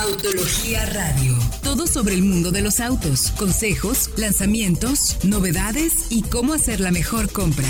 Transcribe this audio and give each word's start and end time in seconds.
Autología 0.00 0.86
Radio. 0.86 1.36
Todo 1.64 1.88
sobre 1.88 2.14
el 2.14 2.22
mundo 2.22 2.52
de 2.52 2.62
los 2.62 2.78
autos, 2.78 3.32
consejos, 3.32 4.10
lanzamientos, 4.16 5.18
novedades 5.24 6.06
y 6.10 6.22
cómo 6.22 6.54
hacer 6.54 6.78
la 6.78 6.92
mejor 6.92 7.32
compra. 7.32 7.66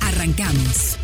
Arrancamos. 0.00 0.98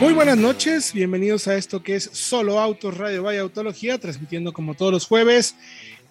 Muy 0.00 0.12
buenas 0.12 0.36
noches, 0.36 0.92
bienvenidos 0.92 1.48
a 1.48 1.56
esto 1.56 1.82
que 1.82 1.96
es 1.96 2.10
Solo 2.12 2.60
Autos 2.60 2.98
Radio 2.98 3.22
Vaya 3.22 3.40
Autología, 3.40 3.98
transmitiendo 3.98 4.52
como 4.52 4.74
todos 4.74 4.92
los 4.92 5.06
jueves 5.06 5.54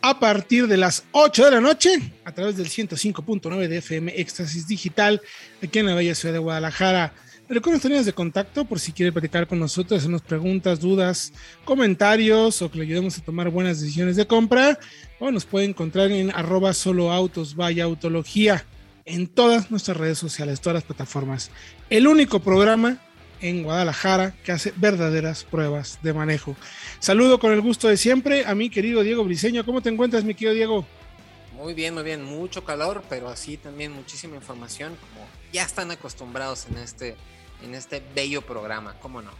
a 0.01 0.19
partir 0.19 0.65
de 0.65 0.77
las 0.77 1.03
8 1.11 1.45
de 1.45 1.51
la 1.51 1.61
noche 1.61 2.01
a 2.25 2.31
través 2.31 2.57
del 2.57 2.67
105.9 2.67 3.67
de 3.67 3.77
FM 3.77 4.19
Éxtasis 4.19 4.67
Digital 4.67 5.21
aquí 5.61 5.77
en 5.77 5.85
la 5.85 5.93
bella 5.93 6.15
ciudad 6.15 6.33
de 6.33 6.39
Guadalajara. 6.39 7.13
Recuerden 7.51 7.81
líneas 7.83 8.05
de 8.05 8.13
contacto 8.13 8.63
por 8.63 8.79
si 8.79 8.93
quiere 8.93 9.11
platicar 9.11 9.45
con 9.45 9.59
nosotros, 9.59 9.99
hacernos 9.99 10.21
preguntas, 10.21 10.79
dudas, 10.79 11.33
comentarios 11.65 12.61
o 12.61 12.71
que 12.71 12.77
le 12.77 12.85
ayudemos 12.85 13.17
a 13.17 13.25
tomar 13.25 13.49
buenas 13.49 13.81
decisiones 13.81 14.15
de 14.15 14.25
compra. 14.25 14.79
O 15.19 15.31
nos 15.31 15.43
puede 15.43 15.65
encontrar 15.65 16.11
en 16.11 16.31
arroba 16.31 16.73
solo 16.73 17.09
vaya 17.57 17.83
autología 17.83 18.63
en 19.03 19.27
todas 19.27 19.69
nuestras 19.69 19.97
redes 19.97 20.17
sociales, 20.17 20.61
todas 20.61 20.75
las 20.75 20.83
plataformas. 20.85 21.51
El 21.89 22.07
único 22.07 22.39
programa 22.39 22.99
en 23.41 23.63
Guadalajara 23.63 24.33
que 24.45 24.53
hace 24.53 24.71
verdaderas 24.77 25.43
pruebas 25.43 25.99
de 26.01 26.13
manejo. 26.13 26.55
Saludo 26.99 27.37
con 27.37 27.51
el 27.51 27.59
gusto 27.59 27.89
de 27.89 27.97
siempre 27.97 28.45
a 28.45 28.55
mi 28.55 28.69
querido 28.69 29.03
Diego 29.03 29.25
Briseño. 29.25 29.65
¿Cómo 29.65 29.81
te 29.81 29.89
encuentras, 29.89 30.23
mi 30.23 30.35
querido 30.35 30.53
Diego? 30.53 30.85
Muy 31.57 31.73
bien, 31.73 31.95
muy 31.95 32.03
bien. 32.03 32.23
Mucho 32.23 32.63
calor, 32.63 33.03
pero 33.09 33.27
así 33.27 33.57
también 33.57 33.91
muchísima 33.91 34.37
información, 34.37 34.95
como 34.95 35.27
ya 35.51 35.63
están 35.63 35.91
acostumbrados 35.91 36.65
en 36.71 36.77
este 36.77 37.17
en 37.63 37.75
este 37.75 38.01
bello 38.15 38.41
programa, 38.41 38.95
¿cómo 39.01 39.21
no? 39.21 39.31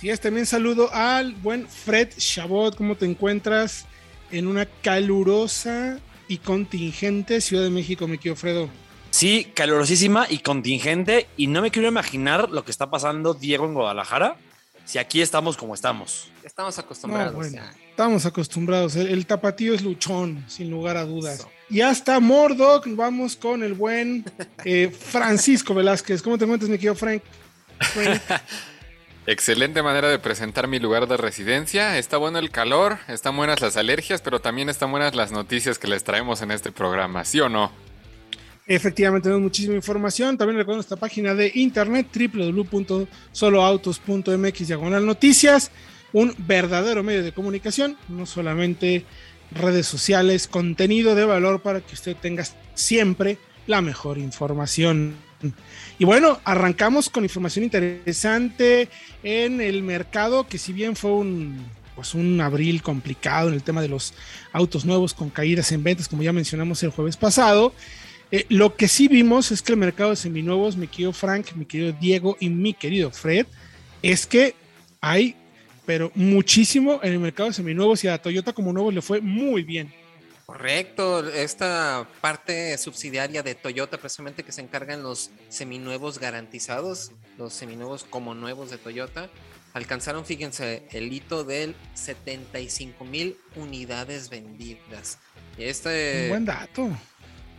Sí, 0.00 0.10
es, 0.10 0.20
también 0.20 0.46
saludo 0.46 0.92
al 0.92 1.34
buen 1.34 1.68
Fred 1.68 2.10
Chabot, 2.16 2.76
¿cómo 2.76 2.94
te 2.94 3.04
encuentras 3.04 3.86
en 4.30 4.46
una 4.46 4.66
calurosa 4.66 5.98
y 6.28 6.38
contingente 6.38 7.40
Ciudad 7.40 7.64
de 7.64 7.70
México, 7.70 8.06
mi 8.06 8.18
querido 8.18 8.36
Fredo? 8.36 8.68
Sí, 9.10 9.50
calurosísima 9.54 10.26
y 10.28 10.38
contingente, 10.38 11.26
y 11.36 11.48
no 11.48 11.62
me 11.62 11.70
quiero 11.70 11.88
imaginar 11.88 12.50
lo 12.50 12.64
que 12.64 12.70
está 12.70 12.90
pasando 12.90 13.34
Diego 13.34 13.64
en 13.64 13.74
Guadalajara, 13.74 14.36
si 14.84 14.98
aquí 14.98 15.20
estamos 15.20 15.56
como 15.56 15.74
estamos. 15.74 16.30
Estamos 16.44 16.78
acostumbrados. 16.78 17.52
estamos 17.90 18.24
acostumbrados. 18.24 18.96
El, 18.96 19.26
tapatío 19.26 19.74
es 19.74 19.82
luchón, 19.82 20.44
sin 20.48 20.70
lugar 20.70 20.96
a 20.96 21.04
dudas. 21.04 21.46
Y 21.70 21.82
hasta 21.82 22.18
Mordoc, 22.18 22.86
vamos 22.88 23.36
con 23.36 23.62
el 23.62 23.74
buen 23.74 24.24
eh, 24.64 24.90
Francisco 24.90 25.74
Velázquez. 25.74 26.22
¿Cómo 26.22 26.38
te 26.38 26.44
encuentras, 26.44 26.70
mi 26.70 26.78
querido 26.78 26.94
Frank? 26.94 27.22
Excelente 29.26 29.82
manera 29.82 30.08
de 30.08 30.18
presentar 30.18 30.66
mi 30.66 30.78
lugar 30.78 31.06
de 31.06 31.18
residencia. 31.18 31.98
Está 31.98 32.16
bueno 32.16 32.38
el 32.38 32.50
calor, 32.50 32.96
están 33.08 33.36
buenas 33.36 33.60
las 33.60 33.76
alergias, 33.76 34.22
pero 34.22 34.40
también 34.40 34.70
están 34.70 34.90
buenas 34.90 35.14
las 35.14 35.30
noticias 35.30 35.78
que 35.78 35.88
les 35.88 36.02
traemos 36.02 36.40
en 36.40 36.50
este 36.50 36.72
programa, 36.72 37.26
¿sí 37.26 37.38
o 37.40 37.50
no? 37.50 37.70
Efectivamente, 38.66 39.24
tenemos 39.24 39.42
muchísima 39.42 39.74
información. 39.74 40.38
También 40.38 40.56
recuerdo 40.56 40.76
nuestra 40.76 40.96
página 40.96 41.34
de 41.34 41.52
internet 41.54 42.06
www.soloautos.mx 42.14 44.66
diagonal 44.66 45.04
noticias. 45.04 45.70
Un 46.14 46.34
verdadero 46.38 47.02
medio 47.02 47.22
de 47.22 47.32
comunicación, 47.32 47.98
no 48.08 48.24
solamente 48.24 49.04
redes 49.50 49.86
sociales, 49.86 50.48
contenido 50.48 51.14
de 51.14 51.24
valor 51.24 51.62
para 51.62 51.80
que 51.80 51.94
usted 51.94 52.16
tenga 52.16 52.44
siempre 52.74 53.38
la 53.66 53.80
mejor 53.80 54.18
información. 54.18 55.16
Y 55.98 56.04
bueno, 56.04 56.40
arrancamos 56.44 57.08
con 57.10 57.24
información 57.24 57.64
interesante 57.64 58.88
en 59.22 59.60
el 59.60 59.82
mercado, 59.82 60.46
que 60.46 60.58
si 60.58 60.72
bien 60.72 60.96
fue 60.96 61.12
un, 61.12 61.64
pues 61.94 62.14
un 62.14 62.40
abril 62.40 62.82
complicado 62.82 63.48
en 63.48 63.54
el 63.54 63.62
tema 63.62 63.82
de 63.82 63.88
los 63.88 64.14
autos 64.52 64.84
nuevos 64.84 65.14
con 65.14 65.30
caídas 65.30 65.70
en 65.72 65.84
ventas, 65.84 66.08
como 66.08 66.22
ya 66.22 66.32
mencionamos 66.32 66.82
el 66.82 66.90
jueves 66.90 67.16
pasado, 67.16 67.72
eh, 68.30 68.46
lo 68.48 68.76
que 68.76 68.88
sí 68.88 69.08
vimos 69.08 69.50
es 69.52 69.62
que 69.62 69.72
el 69.72 69.78
mercado 69.78 70.10
de 70.10 70.16
seminuevos, 70.16 70.76
mi 70.76 70.86
querido 70.86 71.12
Frank, 71.12 71.52
mi 71.54 71.64
querido 71.64 71.92
Diego 71.92 72.36
y 72.40 72.50
mi 72.50 72.74
querido 72.74 73.10
Fred, 73.10 73.46
es 74.02 74.26
que 74.26 74.54
hay 75.00 75.34
pero 75.88 76.12
muchísimo 76.14 77.00
en 77.02 77.14
el 77.14 77.18
mercado 77.18 77.48
de 77.48 77.54
seminuevos 77.54 78.04
y 78.04 78.08
a 78.08 78.20
Toyota 78.20 78.52
como 78.52 78.74
nuevo 78.74 78.90
le 78.90 79.00
fue 79.00 79.22
muy 79.22 79.62
bien. 79.62 79.90
Correcto, 80.44 81.26
esta 81.30 82.06
parte 82.20 82.76
subsidiaria 82.76 83.42
de 83.42 83.54
Toyota 83.54 83.96
precisamente 83.96 84.42
que 84.42 84.52
se 84.52 84.60
encarga 84.60 84.92
en 84.92 85.02
los 85.02 85.30
seminuevos 85.48 86.18
garantizados, 86.18 87.12
los 87.38 87.54
seminuevos 87.54 88.04
como 88.04 88.34
nuevos 88.34 88.70
de 88.70 88.76
Toyota, 88.76 89.30
alcanzaron, 89.72 90.26
fíjense, 90.26 90.86
el 90.90 91.10
hito 91.10 91.42
del 91.42 91.74
75 91.94 93.06
mil 93.06 93.38
unidades 93.56 94.28
vendidas. 94.28 95.16
Este, 95.56 96.28
buen 96.28 96.44
dato. 96.44 96.86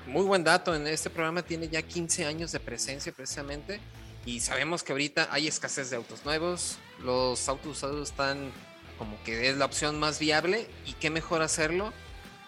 Muy 0.05 0.23
buen 0.23 0.43
dato, 0.43 0.75
en 0.75 0.85
este 0.85 1.09
programa 1.09 1.41
tiene 1.41 1.67
ya 1.67 1.81
15 1.81 2.25
años 2.25 2.51
de 2.51 2.59
presencia 2.59 3.11
precisamente 3.11 3.79
y 4.23 4.39
sabemos 4.41 4.83
que 4.83 4.91
ahorita 4.91 5.29
hay 5.31 5.47
escasez 5.47 5.89
de 5.89 5.95
autos 5.95 6.23
nuevos, 6.25 6.77
los 7.03 7.47
autos 7.47 7.77
usados 7.77 8.09
están 8.09 8.51
como 8.97 9.21
que 9.23 9.49
es 9.49 9.57
la 9.57 9.65
opción 9.65 9.99
más 9.99 10.19
viable 10.19 10.67
y 10.85 10.93
qué 10.93 11.09
mejor 11.09 11.41
hacerlo 11.41 11.93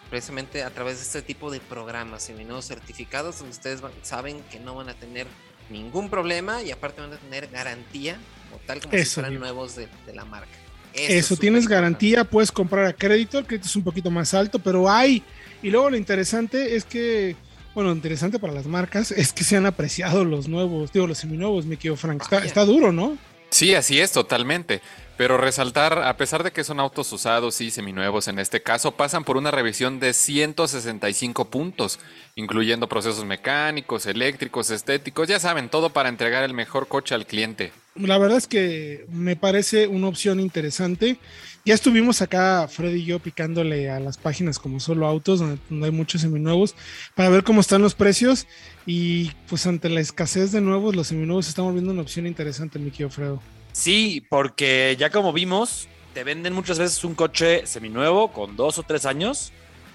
precisamente 0.09 0.63
a 0.63 0.69
través 0.69 0.97
de 0.97 1.03
este 1.03 1.21
tipo 1.21 1.49
de 1.49 1.61
programas 1.61 2.29
nuevos 2.29 2.65
certificados 2.65 3.39
donde 3.39 3.51
ustedes 3.51 3.81
saben 4.03 4.41
que 4.51 4.59
no 4.59 4.75
van 4.75 4.89
a 4.89 4.93
tener 4.93 5.25
ningún 5.69 6.09
problema 6.09 6.61
y 6.61 6.71
aparte 6.71 6.99
van 6.99 7.13
a 7.13 7.17
tener 7.17 7.47
garantía 7.47 8.17
como 8.49 8.61
tal 8.65 8.81
como 8.81 8.97
si 8.97 9.05
fueran 9.05 9.39
nuevos 9.39 9.77
de, 9.77 9.87
la 10.13 10.25
marca. 10.25 10.51
Eso, 10.93 11.37
tienes 11.37 11.69
garantía, 11.69 12.25
puedes 12.25 12.51
comprar 12.51 12.85
a 12.85 12.91
crédito, 12.91 13.39
el 13.39 13.47
crédito 13.47 13.67
es 13.67 13.75
un 13.77 13.83
poquito 13.83 14.11
más 14.11 14.33
alto, 14.33 14.59
pero 14.59 14.89
hay. 14.89 15.23
Y 15.63 15.69
luego 15.69 15.89
lo 15.89 15.95
interesante 15.95 16.75
es 16.75 16.83
que 16.83 17.37
bueno, 17.73 17.93
interesante 17.93 18.39
para 18.39 18.51
las 18.51 18.65
marcas 18.65 19.11
es 19.17 19.31
que 19.31 19.45
se 19.45 19.55
han 19.55 19.65
apreciado 19.65 20.25
los 20.25 20.49
nuevos, 20.49 20.91
digo, 20.91 21.07
los 21.07 21.17
seminuevos, 21.17 21.65
mi 21.65 21.77
querido 21.77 21.95
Frank. 21.95 22.21
Está, 22.21 22.43
está 22.43 22.65
duro, 22.65 22.91
¿no? 22.91 23.17
Sí, 23.51 23.75
así 23.75 23.99
es, 23.99 24.11
totalmente. 24.11 24.81
Pero 25.17 25.37
resaltar, 25.37 26.01
a 26.01 26.17
pesar 26.17 26.41
de 26.43 26.51
que 26.51 26.63
son 26.63 26.79
autos 26.79 27.11
usados 27.11 27.61
y 27.61 27.69
seminuevos 27.69 28.27
en 28.27 28.39
este 28.39 28.63
caso, 28.63 28.93
pasan 28.93 29.23
por 29.23 29.37
una 29.37 29.51
revisión 29.51 29.99
de 29.99 30.13
165 30.13 31.45
puntos, 31.45 31.99
incluyendo 32.35 32.89
procesos 32.89 33.23
mecánicos, 33.23 34.07
eléctricos, 34.07 34.71
estéticos, 34.71 35.27
ya 35.27 35.39
saben, 35.39 35.69
todo 35.69 35.91
para 35.91 36.09
entregar 36.09 36.43
el 36.43 36.55
mejor 36.55 36.87
coche 36.87 37.13
al 37.13 37.27
cliente. 37.27 37.71
La 37.95 38.17
verdad 38.17 38.37
es 38.37 38.47
que 38.47 39.05
me 39.11 39.35
parece 39.35 39.87
una 39.87 40.07
opción 40.07 40.39
interesante. 40.39 41.17
Ya 41.63 41.75
estuvimos 41.75 42.23
acá, 42.23 42.67
Freddy 42.67 43.01
y 43.01 43.05
yo, 43.05 43.19
picándole 43.19 43.91
a 43.91 43.99
las 43.99 44.17
páginas 44.17 44.57
como 44.57 44.79
solo 44.79 45.05
autos, 45.05 45.39
donde, 45.39 45.59
hay 45.85 45.91
muchos 45.91 46.21
seminuevos, 46.21 46.75
para 47.13 47.29
ver 47.29 47.43
cómo 47.43 47.61
están 47.61 47.83
los 47.83 47.93
precios. 47.93 48.47
Y 48.87 49.31
pues 49.47 49.67
ante 49.67 49.87
la 49.89 49.99
escasez 49.99 50.51
de 50.51 50.59
nuevos, 50.59 50.95
los 50.95 51.07
seminuevos 51.07 51.47
estamos 51.47 51.73
viendo 51.73 51.91
una 51.91 52.01
opción 52.01 52.25
interesante, 52.25 52.79
mi 52.79 52.89
querido 52.89 53.11
Fredo. 53.11 53.41
Sí, 53.73 54.25
porque 54.27 54.95
ya 54.99 55.11
como 55.11 55.33
vimos, 55.33 55.87
te 56.15 56.23
venden 56.23 56.53
muchas 56.53 56.79
veces 56.79 57.03
un 57.03 57.13
coche 57.13 57.67
seminuevo 57.67 58.31
con 58.31 58.55
dos 58.55 58.79
o 58.79 58.83
tres 58.83 59.05
años 59.05 59.53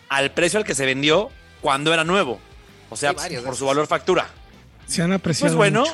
al 0.09 0.31
precio 0.33 0.61
al 0.61 0.65
que 0.65 0.77
se 0.77 0.87
vendió 0.87 1.31
cuando 1.61 1.93
era 1.93 2.05
nuevo. 2.05 2.39
O 2.91 2.97
sea, 2.97 3.13
por 3.13 3.57
su 3.57 3.67
valor 3.67 3.89
factura. 3.89 4.29
Se 4.87 5.03
han 5.03 5.13
apreciado. 5.13 5.49
Pues 5.49 5.57
bueno, 5.57 5.85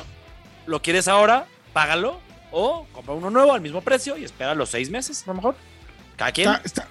lo 0.67 0.83
quieres 0.83 1.07
ahora, 1.07 1.47
págalo 1.73 2.21
o 2.53 2.85
compra 2.93 3.13
uno 3.15 3.29
nuevo 3.29 3.51
al 3.53 3.61
mismo 3.61 3.81
precio 3.81 4.17
y 4.17 4.23
espera 4.23 4.55
los 4.55 4.69
seis 4.69 4.89
meses, 4.89 5.23
a 5.23 5.31
lo 5.31 5.33
mejor. 5.33 5.55
Cada 6.15 6.31
quien. 6.31 6.49
Está, 6.63 6.87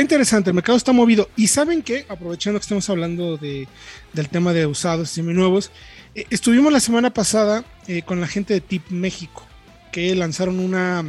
interesante, 0.00 0.50
el 0.50 0.54
mercado 0.54 0.76
está 0.76 0.92
movido. 0.92 1.30
Y 1.36 1.46
saben 1.46 1.80
que, 1.80 2.04
aprovechando 2.08 2.58
que 2.58 2.64
estamos 2.64 2.90
hablando 2.90 3.36
de, 3.36 3.68
del 4.12 4.28
tema 4.28 4.52
de 4.52 4.66
usados 4.66 5.12
y 5.12 5.14
seminuevos, 5.14 5.70
eh, 6.16 6.26
estuvimos 6.30 6.72
la 6.72 6.80
semana 6.80 7.14
pasada 7.14 7.64
eh, 7.86 8.02
con 8.02 8.20
la 8.20 8.26
gente 8.26 8.54
de 8.54 8.60
Tip 8.60 8.90
México 8.90 9.46
que 9.94 10.12
lanzaron 10.16 10.58
una, 10.58 11.04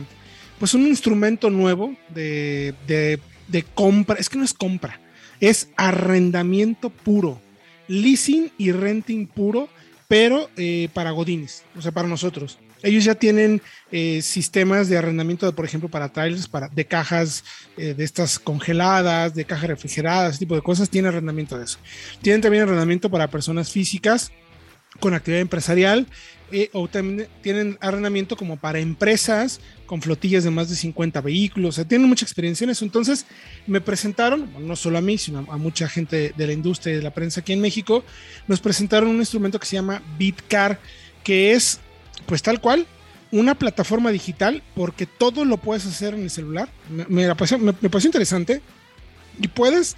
pues 0.59 0.75
un 0.75 0.85
instrumento 0.85 1.49
nuevo 1.49 1.95
de, 2.09 2.75
de, 2.85 3.63
compra, 3.73 4.17
es 4.19 4.29
que 4.29 4.37
no 4.37 4.45
es 4.45 4.53
compra, 4.53 4.99
es 5.39 5.69
arrendamiento 5.75 6.91
puro, 6.91 7.41
leasing 7.87 8.51
y 8.59 8.71
renting 8.71 9.25
puro, 9.25 9.69
pero 10.07 10.51
eh, 10.55 10.89
para 10.93 11.09
Godines, 11.09 11.63
o 11.75 11.81
sea, 11.81 11.93
para 11.93 12.07
nosotros. 12.07 12.59
Ellos 12.83 13.03
ya 13.03 13.15
tienen 13.15 13.61
eh, 13.91 14.21
sistemas 14.21 14.89
de 14.89 14.97
arrendamiento, 14.97 15.45
de, 15.45 15.53
por 15.53 15.65
ejemplo, 15.65 15.89
para 15.89 16.09
trailers, 16.09 16.47
para, 16.47 16.67
de 16.67 16.85
cajas 16.85 17.43
eh, 17.77 17.93
de 17.93 18.03
estas 18.03 18.39
congeladas, 18.39 19.33
de 19.33 19.45
cajas 19.45 19.69
refrigeradas, 19.69 20.31
ese 20.31 20.39
tipo 20.39 20.55
de 20.55 20.61
cosas, 20.61 20.89
tienen 20.89 21.09
arrendamiento 21.09 21.57
de 21.57 21.65
eso. 21.65 21.79
Tienen 22.21 22.41
también 22.41 22.63
arrendamiento 22.63 23.09
para 23.09 23.29
personas 23.29 23.71
físicas 23.71 24.31
con 24.99 25.13
actividad 25.13 25.41
empresarial 25.41 26.07
eh, 26.51 26.69
o 26.73 26.87
también 26.87 27.27
tienen 27.41 27.77
arrendamiento 27.81 28.37
como 28.37 28.57
para 28.57 28.79
empresas 28.79 29.59
con 29.85 30.01
flotillas 30.01 30.43
de 30.43 30.51
más 30.51 30.69
de 30.69 30.75
50 30.75 31.21
vehículos, 31.21 31.69
o 31.69 31.71
sea, 31.73 31.87
tienen 31.87 32.07
mucha 32.07 32.25
experiencia 32.25 32.65
en 32.65 32.71
eso. 32.71 32.85
Entonces 32.85 33.25
me 33.67 33.81
presentaron, 33.81 34.49
no 34.59 34.75
solo 34.75 34.97
a 34.97 35.01
mí, 35.01 35.17
sino 35.17 35.45
a 35.49 35.57
mucha 35.57 35.87
gente 35.87 36.33
de 36.35 36.47
la 36.47 36.53
industria 36.53 36.93
y 36.93 36.97
de 36.97 37.03
la 37.03 37.13
prensa 37.13 37.41
aquí 37.41 37.53
en 37.53 37.61
México, 37.61 38.03
nos 38.47 38.61
presentaron 38.61 39.09
un 39.09 39.17
instrumento 39.17 39.59
que 39.59 39.65
se 39.65 39.75
llama 39.75 40.01
Bitcar, 40.17 40.79
que 41.23 41.53
es 41.53 41.79
pues 42.25 42.41
tal 42.41 42.61
cual 42.61 42.87
una 43.31 43.55
plataforma 43.55 44.11
digital 44.11 44.63
porque 44.75 45.05
todo 45.05 45.45
lo 45.45 45.57
puedes 45.57 45.85
hacer 45.85 46.13
en 46.13 46.23
el 46.23 46.29
celular. 46.29 46.69
Me, 46.89 47.05
me, 47.05 47.35
pareció, 47.35 47.57
me, 47.57 47.73
interesante. 47.81 48.61
Y 49.39 49.47
puedes 49.47 49.95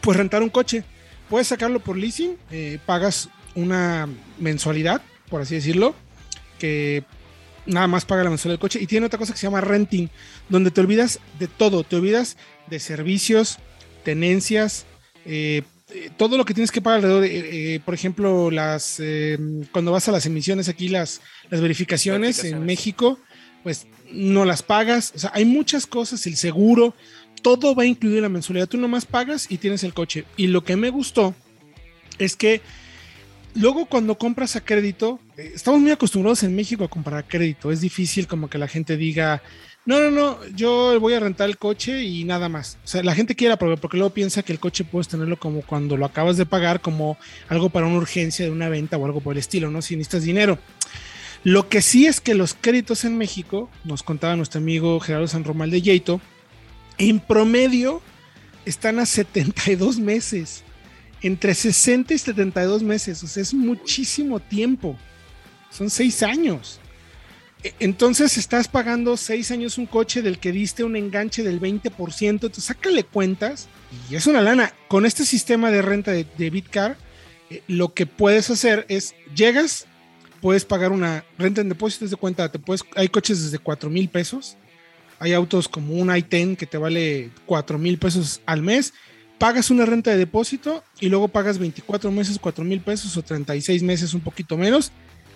pues 0.00 0.16
rentar 0.16 0.42
un 0.42 0.50
coche. 0.50 0.84
Puedes 1.28 1.48
sacarlo 1.48 1.80
por 1.80 1.96
leasing, 1.96 2.36
eh, 2.50 2.78
pagas 2.86 3.28
una 3.54 4.08
mensualidad, 4.38 5.02
por 5.28 5.40
así 5.40 5.56
decirlo, 5.56 5.94
que 6.58 7.04
nada 7.66 7.88
más 7.88 8.04
paga 8.04 8.22
la 8.22 8.30
mensualidad 8.30 8.54
del 8.54 8.60
coche. 8.60 8.78
Y 8.80 8.86
tiene 8.86 9.06
otra 9.06 9.18
cosa 9.18 9.32
que 9.32 9.38
se 9.38 9.46
llama 9.46 9.60
renting, 9.60 10.08
donde 10.48 10.70
te 10.70 10.80
olvidas 10.80 11.20
de 11.38 11.48
todo, 11.48 11.82
te 11.82 11.96
olvidas 11.96 12.36
de 12.68 12.78
servicios, 12.78 13.58
tenencias, 14.04 14.86
eh, 15.24 15.62
eh, 15.90 16.10
todo 16.16 16.36
lo 16.36 16.44
que 16.44 16.54
tienes 16.54 16.72
que 16.72 16.80
pagar 16.80 16.98
alrededor, 16.98 17.24
eh, 17.24 17.80
por 17.84 17.94
ejemplo, 17.94 18.50
las 18.50 19.00
cuando 19.72 19.92
vas 19.92 20.08
a 20.08 20.12
las 20.12 20.26
emisiones 20.26 20.68
aquí, 20.68 20.88
las, 20.88 21.20
las 21.50 21.60
verificaciones, 21.60 22.42
en 22.44 22.64
México, 22.64 23.18
pues 23.62 23.86
no 24.10 24.44
las 24.44 24.62
pagas. 24.62 25.12
O 25.14 25.18
sea, 25.18 25.30
hay 25.34 25.44
muchas 25.44 25.86
cosas, 25.86 26.26
el 26.26 26.36
seguro, 26.36 26.94
todo 27.42 27.74
va 27.74 27.86
incluido 27.86 28.18
en 28.18 28.22
la 28.24 28.28
mensualidad. 28.28 28.68
Tú 28.68 28.78
nomás 28.78 29.04
pagas 29.04 29.46
y 29.50 29.58
tienes 29.58 29.84
el 29.84 29.94
coche. 29.94 30.24
Y 30.36 30.48
lo 30.48 30.64
que 30.64 30.76
me 30.76 30.90
gustó 30.90 31.34
es 32.18 32.36
que 32.36 32.60
luego 33.56 33.86
cuando 33.86 34.16
compras 34.16 34.56
a 34.56 34.64
crédito, 34.64 35.18
estamos 35.36 35.80
muy 35.80 35.90
acostumbrados 35.90 36.42
en 36.42 36.54
México 36.54 36.84
a 36.84 36.88
comprar 36.88 37.18
a 37.18 37.26
crédito. 37.26 37.72
Es 37.72 37.80
difícil 37.80 38.26
como 38.26 38.48
que 38.48 38.58
la 38.58 38.68
gente 38.68 38.96
diga, 38.96 39.42
no, 39.84 40.00
no, 40.00 40.10
no, 40.10 40.46
yo 40.48 40.98
voy 41.00 41.14
a 41.14 41.20
rentar 41.20 41.48
el 41.48 41.58
coche 41.58 42.02
y 42.02 42.24
nada 42.24 42.48
más. 42.48 42.78
O 42.84 42.88
sea, 42.88 43.02
la 43.02 43.14
gente 43.14 43.36
quiere 43.36 43.54
aprobar 43.54 43.80
porque 43.80 43.96
luego 43.96 44.12
piensa 44.12 44.42
que 44.42 44.52
el 44.52 44.58
coche 44.58 44.84
puedes 44.84 45.08
tenerlo 45.08 45.38
como 45.38 45.62
cuando 45.62 45.96
lo 45.96 46.06
acabas 46.06 46.36
de 46.36 46.46
pagar, 46.46 46.80
como 46.80 47.16
algo 47.48 47.70
para 47.70 47.86
una 47.86 47.96
urgencia 47.96 48.44
de 48.44 48.50
una 48.50 48.68
venta 48.68 48.96
o 48.96 49.04
algo 49.06 49.20
por 49.20 49.34
el 49.34 49.38
estilo, 49.38 49.70
¿no? 49.70 49.82
Si 49.82 49.96
necesitas 49.96 50.24
dinero. 50.24 50.58
Lo 51.44 51.68
que 51.68 51.82
sí 51.82 52.06
es 52.06 52.20
que 52.20 52.34
los 52.34 52.54
créditos 52.54 53.04
en 53.04 53.16
México, 53.16 53.70
nos 53.84 54.02
contaba 54.02 54.34
nuestro 54.34 54.60
amigo 54.60 54.98
Gerardo 54.98 55.28
San 55.28 55.44
Romal 55.44 55.70
de 55.70 55.80
Yeito, 55.80 56.20
en 56.98 57.20
promedio 57.20 58.02
están 58.64 58.98
a 58.98 59.06
72 59.06 59.98
meses. 60.00 60.64
Entre 61.22 61.54
60 61.54 62.14
y 62.14 62.18
72 62.18 62.82
meses. 62.82 63.22
O 63.22 63.26
sea, 63.26 63.42
es 63.42 63.54
muchísimo 63.54 64.40
tiempo. 64.40 64.96
Son 65.70 65.90
seis 65.90 66.22
años. 66.22 66.80
E, 67.62 67.74
entonces 67.80 68.36
estás 68.38 68.68
pagando 68.68 69.16
seis 69.16 69.50
años 69.50 69.78
un 69.78 69.86
coche 69.86 70.22
del 70.22 70.38
que 70.38 70.52
diste 70.52 70.84
un 70.84 70.96
enganche 70.96 71.42
del 71.42 71.60
20%, 71.60 72.28
entonces 72.28 72.64
sácale 72.64 73.04
cuentas 73.04 73.68
y 74.10 74.14
es 74.14 74.26
una 74.26 74.42
lana. 74.42 74.72
Con 74.88 75.06
este 75.06 75.24
sistema 75.24 75.70
de 75.70 75.82
renta 75.82 76.12
de, 76.12 76.50
Bitcar, 76.50 76.96
eh, 77.50 77.62
lo 77.66 77.94
que 77.94 78.06
puedes 78.06 78.50
hacer 78.50 78.86
es, 78.88 79.14
llegas, 79.34 79.86
puedes 80.40 80.64
pagar 80.64 80.92
una 80.92 81.24
renta 81.38 81.60
en 81.60 81.68
depósitos 81.68 82.10
de 82.10 82.16
cuenta, 82.16 82.50
te 82.50 82.58
puedes, 82.58 82.84
hay 82.94 83.08
coches 83.08 83.42
desde 83.42 83.58
4 83.58 83.90
mil 83.90 84.08
pesos, 84.08 84.56
hay 85.18 85.32
autos 85.32 85.68
como 85.68 85.94
un 85.94 86.08
i10 86.08 86.56
que 86.56 86.66
te 86.66 86.78
vale 86.78 87.30
4 87.46 87.78
mil 87.78 87.98
pesos 87.98 88.40
al 88.46 88.62
mes, 88.62 88.92
pagas 89.38 89.70
una 89.70 89.86
renta 89.86 90.10
de 90.10 90.16
depósito 90.16 90.82
y 91.00 91.08
luego 91.08 91.28
pagas 91.28 91.58
24 91.58 92.10
meses 92.10 92.38
4 92.40 92.64
mil 92.64 92.80
pesos 92.80 93.16
o 93.16 93.22
36 93.22 93.82
meses 93.82 94.14
un 94.14 94.20
poquito 94.20 94.56
menos 94.56 94.92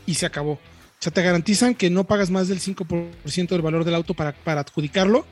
y 0.06 0.14
se 0.14 0.26
acabó. 0.26 0.52
O 0.52 1.02
sea, 1.02 1.12
te 1.12 1.22
garantizan 1.22 1.74
que 1.74 1.90
no 1.90 2.04
pagas 2.04 2.30
más 2.30 2.48
del 2.48 2.60
5% 2.60 3.48
del 3.48 3.62
valor 3.62 3.84
del 3.84 3.94
auto 3.94 4.14
para, 4.14 4.34
adjudicarlo 4.44 5.26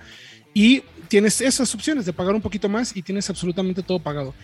y 0.55 0.83
tienes 1.09 1.41
esas 1.41 1.75
opciones 1.75 2.07
de 2.07 2.13
pagar 2.13 2.35
un 2.35 2.41
poquito 2.41 2.69
más 2.69 2.97
y 2.97 3.03
tienes 3.03 3.29
absolutamente 3.29 3.83
todo 3.83 3.99
pagado. 3.99 4.35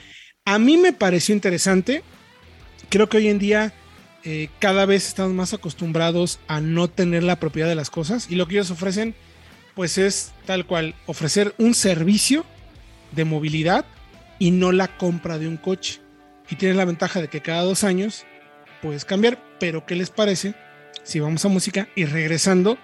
A 0.45 0.59
mí 0.59 0.77
me 0.77 0.93
pareció 0.93 1.35
interesante. 1.35 2.03
Creo 2.91 3.09
que 3.09 3.17
hoy 3.17 3.29
en 3.29 3.39
día 3.39 3.73
eh, 4.25 4.49
cada 4.59 4.85
vez 4.85 5.07
estamos 5.07 5.33
más 5.33 5.55
acostumbrados 5.55 6.39
a 6.47 6.61
no 6.61 6.89
tener 6.89 7.23
la 7.23 7.41
propiedad 7.41 7.69
de 7.69 7.75
las 7.75 7.91
cosas 7.91 8.31
y 8.31 8.35
lo 8.35 8.47
que 8.47 8.55
ellos 8.57 8.71
ofrecen 8.71 9.15
pues 9.75 9.99
es 9.99 10.33
tal 10.47 10.67
cual 10.67 10.95
ofrecer 11.07 11.55
un 11.59 11.75
servicio 11.75 12.45
de 13.13 13.25
movilidad 13.25 13.85
y 14.39 14.51
no 14.51 14.73
la 14.73 14.89
compra 14.97 15.39
de 15.39 15.49
un 15.49 15.57
coche. 15.57 16.01
Y 16.51 16.57
tienes 16.57 16.77
la 16.77 16.85
ventaja 16.85 17.21
de 17.21 17.29
que 17.29 17.41
cada 17.41 17.63
dos 17.63 17.85
años 17.85 18.25
puedes 18.83 19.05
cambiar, 19.05 19.43
pero 19.59 19.87
¿qué 19.87 19.97
les 19.97 20.11
parece 20.11 20.55
si 21.05 21.21
vamos 21.21 21.45
a 21.45 21.49
música 21.49 21.89
y 21.95 22.07
regresando, 22.07 22.79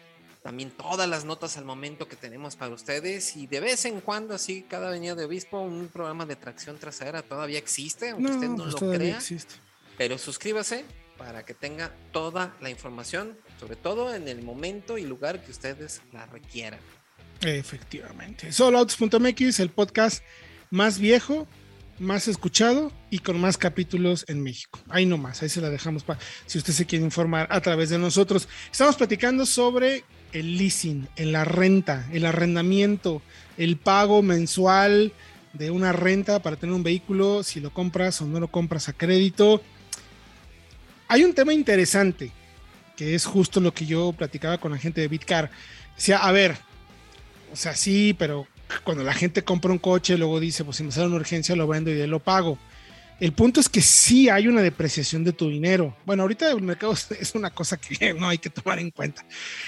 también 0.43 0.71
todas 0.71 1.09
las 1.09 1.25
notas 1.25 1.57
al 1.57 1.65
momento 1.65 2.07
que 2.07 2.17
tenemos 2.17 2.55
para 2.55 2.75
ustedes 2.75 3.35
y 3.35 3.47
de 3.47 3.61
vez 3.61 3.87
en 3.87 4.03
cuando, 4.03 4.35
así 4.35 4.67
cada 4.69 4.91
venida 4.91 5.15
de 5.15 5.25
obispo, 5.25 5.59
un 5.59 5.89
programa 5.89 6.27
de 6.27 6.37
tracción 6.37 6.77
trasera 6.77 7.23
todavía 7.23 7.59
existe, 7.59 8.11
aunque 8.11 8.31
usted 8.31 8.49
no 8.49 8.65
pues 8.65 8.79
lo 8.79 8.93
crea. 8.93 9.17
Existe. 9.17 9.55
Pero 9.97 10.19
suscríbase 10.19 10.85
para 11.17 11.47
que 11.47 11.55
tenga 11.55 11.91
toda 12.13 12.55
la 12.61 12.69
información, 12.69 13.39
sobre 13.59 13.77
todo 13.77 14.15
en 14.15 14.29
el 14.29 14.43
momento 14.43 14.99
y 14.99 15.05
lugar 15.05 15.43
que 15.43 15.51
ustedes 15.51 16.03
la 16.13 16.27
requieran. 16.27 16.81
Efectivamente. 17.41 18.53
Soloautos.mx, 18.53 19.61
el 19.61 19.71
podcast 19.71 20.23
más 20.69 20.99
viejo 20.99 21.49
más 21.99 22.29
escuchado 22.29 22.93
y 23.11 23.19
con 23.21 23.41
más 23.41 23.57
capítulos 23.57 24.25
en 24.29 24.43
México. 24.43 24.81
Ahí 24.89 25.07
nomás, 25.07 25.43
ahí 25.43 25.49
se 25.49 25.61
la 25.61 25.71
dejamos 25.71 26.05
para 26.05 26.19
si 26.47 26.59
usted 26.59 26.73
se 26.73 26.87
quiere 26.87 27.05
informar 27.05 27.47
a 27.51 27.61
través 27.61 27.91
de 27.91 27.99
nosotros. 27.99 28.49
Estamos 28.71 28.97
platicando 28.97 29.47
sobre 29.47 30.05
el 30.33 30.57
leasing, 30.57 31.09
la 31.17 31.45
renta, 31.45 32.07
el 32.13 32.27
arrendamiento, 32.27 33.23
el 33.57 33.77
pago 33.77 34.23
mensual 34.23 35.13
de 35.53 35.71
una 35.71 35.93
renta 35.93 36.41
para 36.41 36.57
tener 36.57 36.75
un 36.75 36.83
vehículo, 36.83 37.43
si 37.43 37.61
lo 37.61 37.73
compras 37.73 38.21
o 38.21 38.27
no 38.27 38.41
lo 38.41 38.49
compras 38.49 38.89
a 38.89 38.93
crédito. 38.93 39.63
Hay 41.09 41.25
un 41.25 41.35
tema 41.35 41.55
interesante, 41.55 42.31
que 42.97 43.15
es 43.15 43.25
justo 43.25 43.61
lo 43.61 43.73
que 43.73 43.87
yo 43.87 44.13
platicaba 44.13 44.59
con 44.59 44.73
la 44.73 44.79
gente 44.79 45.01
de 45.01 45.09
Bitcar. 45.09 45.51
Decía, 45.97 46.19
a 46.19 46.31
ver, 46.33 46.57
o 47.53 47.57
sea, 47.57 47.75
sí, 47.75 48.15
pero 48.19 48.47
cuando 48.85 49.03
la 49.03 49.15
gente 49.15 49.45
compra 49.45 49.73
un 49.73 49.79
coche, 49.79 50.17
luego 50.19 50.41
dice, 50.41 50.65
pues 50.65 50.77
si 50.77 50.85
me 50.85 50.93
sale 50.93 51.07
una 51.07 51.17
urgencia 51.17 51.57
lo 51.57 51.67
vendo 51.67 51.91
y 51.91 52.07
lo 52.07 52.21
pago. 52.21 52.59
El 53.21 53.33
punto 53.33 53.59
es 53.61 53.69
que 53.69 53.81
sí 53.81 54.29
hay 54.29 54.47
una 54.47 54.63
depreciación 54.63 55.25
de 55.25 55.33
tu 55.33 55.49
dinero. 55.49 55.97
Bueno, 56.07 56.23
ahorita 56.23 56.51
el 56.51 56.63
mercado 56.63 56.93
es 57.21 57.35
una 57.35 57.51
cosa 57.51 57.77
que 57.77 58.15
no 58.15 58.29
hay 58.29 58.39
que 58.39 58.51
tomar 58.51 58.79
en 58.79 58.91
cuenta. 58.91 59.25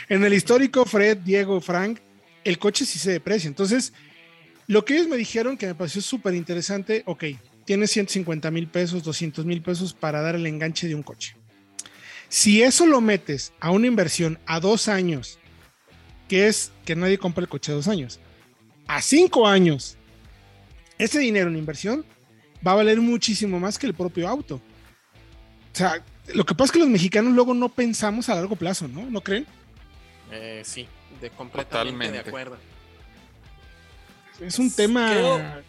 En 0.09 0.25
el 0.25 0.33
histórico, 0.35 0.85
Fred, 0.85 1.19
Diego, 1.19 1.61
Frank, 1.61 1.99
el 2.45 2.59
coche 2.59 2.85
sí 2.85 2.99
se 2.99 3.11
deprecia. 3.11 3.49
Entonces, 3.49 3.93
lo 4.67 4.85
que 4.85 4.95
ellos 4.95 5.09
me 5.09 5.17
dijeron 5.17 5.57
que 5.57 5.67
me 5.67 5.75
pareció 5.75 6.01
súper 6.01 6.35
interesante, 6.35 7.03
ok, 7.07 7.25
tienes 7.65 7.91
150 7.91 8.51
mil 8.51 8.69
pesos, 8.69 9.03
200 9.03 9.45
mil 9.45 9.63
pesos 9.63 9.95
para 9.95 10.23
dar 10.23 10.37
el 10.37 10.47
enganche 10.47 10.87
de 10.87 10.95
un 10.95 11.03
coche. 11.03 11.37
Si 12.29 12.63
eso 12.63 12.87
lo 12.87 13.01
metes 13.01 13.53
a 13.59 13.73
una 13.73 13.89
inversión 13.89 14.39
a 14.47 14.61
dos 14.61 14.87
años, 14.87 15.41
que 16.29 16.47
es 16.47 16.71
que 16.85 16.95
nadie 16.95 17.19
compra 17.19 17.43
el 17.43 17.49
coche 17.49 17.73
a 17.73 17.75
dos 17.75 17.89
años, 17.89 18.21
a 18.91 19.01
cinco 19.01 19.47
años, 19.47 19.97
ese 20.99 21.21
dinero 21.21 21.49
en 21.49 21.57
inversión 21.57 22.05
va 22.67 22.73
a 22.73 22.75
valer 22.75 23.01
muchísimo 23.01 23.61
más 23.61 23.79
que 23.79 23.87
el 23.87 23.95
propio 23.95 24.29
auto. 24.29 24.57
O 24.57 25.77
sea, 25.77 26.05
lo 26.35 26.45
que 26.45 26.55
pasa 26.57 26.67
es 26.67 26.73
que 26.73 26.79
los 26.81 26.89
mexicanos 26.89 27.33
luego 27.33 27.55
no 27.55 27.69
pensamos 27.69 28.29
a 28.29 28.35
largo 28.35 28.57
plazo, 28.57 28.89
¿no? 28.89 29.09
¿No 29.09 29.21
creen? 29.21 29.47
Eh, 30.33 30.63
sí, 30.65 30.89
de 31.21 31.31
completamente 31.31 32.11
de 32.11 32.19
acuerdo. 32.19 32.59
Es 34.41 34.59
un 34.59 34.75
tema. 34.75 35.63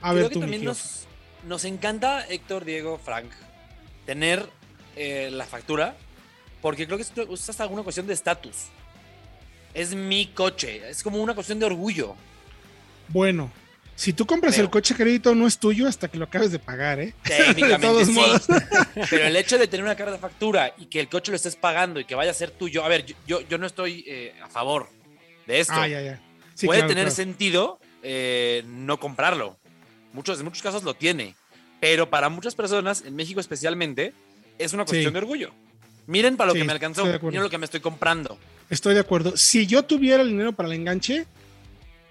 a 0.00 0.12
ver, 0.14 0.30
tú, 0.30 0.40
también 0.40 0.64
nos, 0.64 1.06
nos 1.46 1.66
encanta, 1.66 2.26
Héctor, 2.26 2.64
Diego, 2.64 2.98
Frank, 2.98 3.30
tener 4.06 4.48
eh, 4.96 5.28
la 5.30 5.44
factura, 5.44 5.94
porque 6.62 6.86
creo 6.86 6.96
que 6.96 7.04
es 7.34 7.48
hasta 7.50 7.64
alguna 7.64 7.82
cuestión 7.82 8.06
de 8.06 8.14
estatus. 8.14 8.68
Es 9.76 9.94
mi 9.94 10.28
coche, 10.28 10.88
es 10.88 11.02
como 11.02 11.22
una 11.22 11.34
cuestión 11.34 11.58
de 11.58 11.66
orgullo. 11.66 12.16
Bueno, 13.08 13.52
si 13.94 14.14
tú 14.14 14.24
compras 14.26 14.56
el 14.58 14.70
coche 14.70 14.94
crédito 14.94 15.34
no 15.34 15.46
es 15.46 15.58
tuyo 15.58 15.86
hasta 15.86 16.08
que 16.08 16.16
lo 16.16 16.24
acabes 16.24 16.50
de 16.50 16.58
pagar, 16.58 16.98
¿eh? 16.98 17.14
Técnicamente 17.22 18.06
sí. 18.06 18.18
Pero 19.10 19.26
el 19.26 19.36
hecho 19.36 19.58
de 19.58 19.66
tener 19.66 19.84
una 19.84 19.94
carta 19.94 20.12
de 20.12 20.18
factura 20.18 20.74
y 20.78 20.86
que 20.86 20.98
el 20.98 21.08
coche 21.08 21.30
lo 21.30 21.36
estés 21.36 21.56
pagando 21.56 22.00
y 22.00 22.06
que 22.06 22.14
vaya 22.14 22.30
a 22.30 22.34
ser 22.34 22.52
tuyo, 22.52 22.84
a 22.84 22.88
ver, 22.88 23.04
yo, 23.26 23.42
yo 23.42 23.58
no 23.58 23.66
estoy 23.66 24.02
eh, 24.06 24.34
a 24.42 24.48
favor 24.48 24.88
de 25.46 25.60
esto. 25.60 25.74
Ah, 25.74 25.86
ya, 25.86 26.00
ya. 26.00 26.22
Puede 26.64 26.84
tener 26.84 27.10
sentido 27.10 27.78
eh, 28.02 28.64
no 28.66 28.98
comprarlo. 28.98 29.58
Muchos, 30.14 30.38
en 30.38 30.46
muchos 30.46 30.62
casos 30.62 30.84
lo 30.84 30.94
tiene. 30.94 31.34
Pero 31.80 32.08
para 32.08 32.30
muchas 32.30 32.54
personas, 32.54 33.02
en 33.04 33.14
México 33.14 33.40
especialmente, 33.40 34.14
es 34.58 34.72
una 34.72 34.86
cuestión 34.86 35.12
de 35.12 35.18
orgullo. 35.18 35.52
Miren 36.06 36.38
para 36.38 36.48
lo 36.48 36.54
que 36.54 36.64
me 36.64 36.72
alcanzó, 36.72 37.04
miren 37.04 37.42
lo 37.42 37.50
que 37.50 37.58
me 37.58 37.66
estoy 37.66 37.80
comprando. 37.80 38.38
Estoy 38.70 38.94
de 38.94 39.00
acuerdo. 39.00 39.36
Si 39.36 39.66
yo 39.66 39.84
tuviera 39.84 40.22
el 40.22 40.30
dinero 40.30 40.52
para 40.52 40.68
el 40.68 40.74
enganche, 40.74 41.26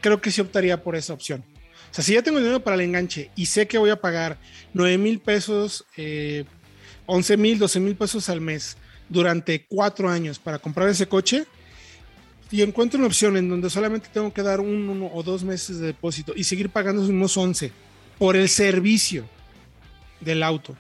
creo 0.02 0.22
que 0.22 0.32
sí 0.32 0.42
optaría 0.42 0.82
por 0.82 0.96
esa 0.96 1.14
opción. 1.14 1.44
O 1.92 1.94
sea, 1.94 2.04
si 2.04 2.14
ya 2.14 2.22
tengo 2.22 2.40
dinero 2.40 2.60
para 2.62 2.76
el 2.76 2.82
enganche 2.82 3.32
y 3.36 3.46
sé 3.46 3.68
que 3.68 3.78
voy 3.78 3.90
a 3.90 4.00
pagar 4.02 4.38
9 4.74 4.98
mil 4.98 5.20
pesos, 5.20 5.86
eh, 5.98 6.46
11 7.06 7.38
mil, 7.38 7.60
12 7.60 7.80
mil 7.80 7.96
pesos 7.96 8.30
al 8.30 8.42
mes 8.42 8.78
durante 9.10 9.66
cuatro 9.66 10.10
años 10.10 10.40
para 10.40 10.60
comprar 10.60 10.90
ese 10.90 11.08
coche, 11.08 11.46
y 12.52 12.62
encuentro 12.62 12.98
una 12.98 13.08
opción 13.08 13.38
en 13.38 13.50
donde 13.50 13.70
solamente 13.70 14.10
tengo 14.14 14.32
que 14.34 14.44
dar 14.44 14.60
un, 14.60 14.88
uno 14.88 15.10
o 15.14 15.24
dos 15.24 15.44
meses 15.44 15.80
de 15.80 15.88
depósito 15.88 16.34
y 16.36 16.44
seguir 16.44 16.70
pagando 16.70 17.02
unos 17.02 17.36
11 17.36 17.72
por 18.18 18.36
el 18.36 18.50
servicio 18.50 19.26
del 20.22 20.44
auto. 20.44 20.76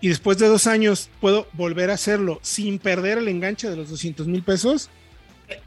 Y 0.00 0.08
después 0.08 0.38
de 0.38 0.48
dos 0.48 0.66
años 0.66 1.10
puedo 1.20 1.46
volver 1.52 1.90
a 1.90 1.94
hacerlo 1.94 2.40
sin 2.42 2.78
perder 2.78 3.18
el 3.18 3.28
enganche 3.28 3.68
de 3.68 3.76
los 3.76 3.90
200 3.90 4.26
mil 4.26 4.42
pesos. 4.42 4.88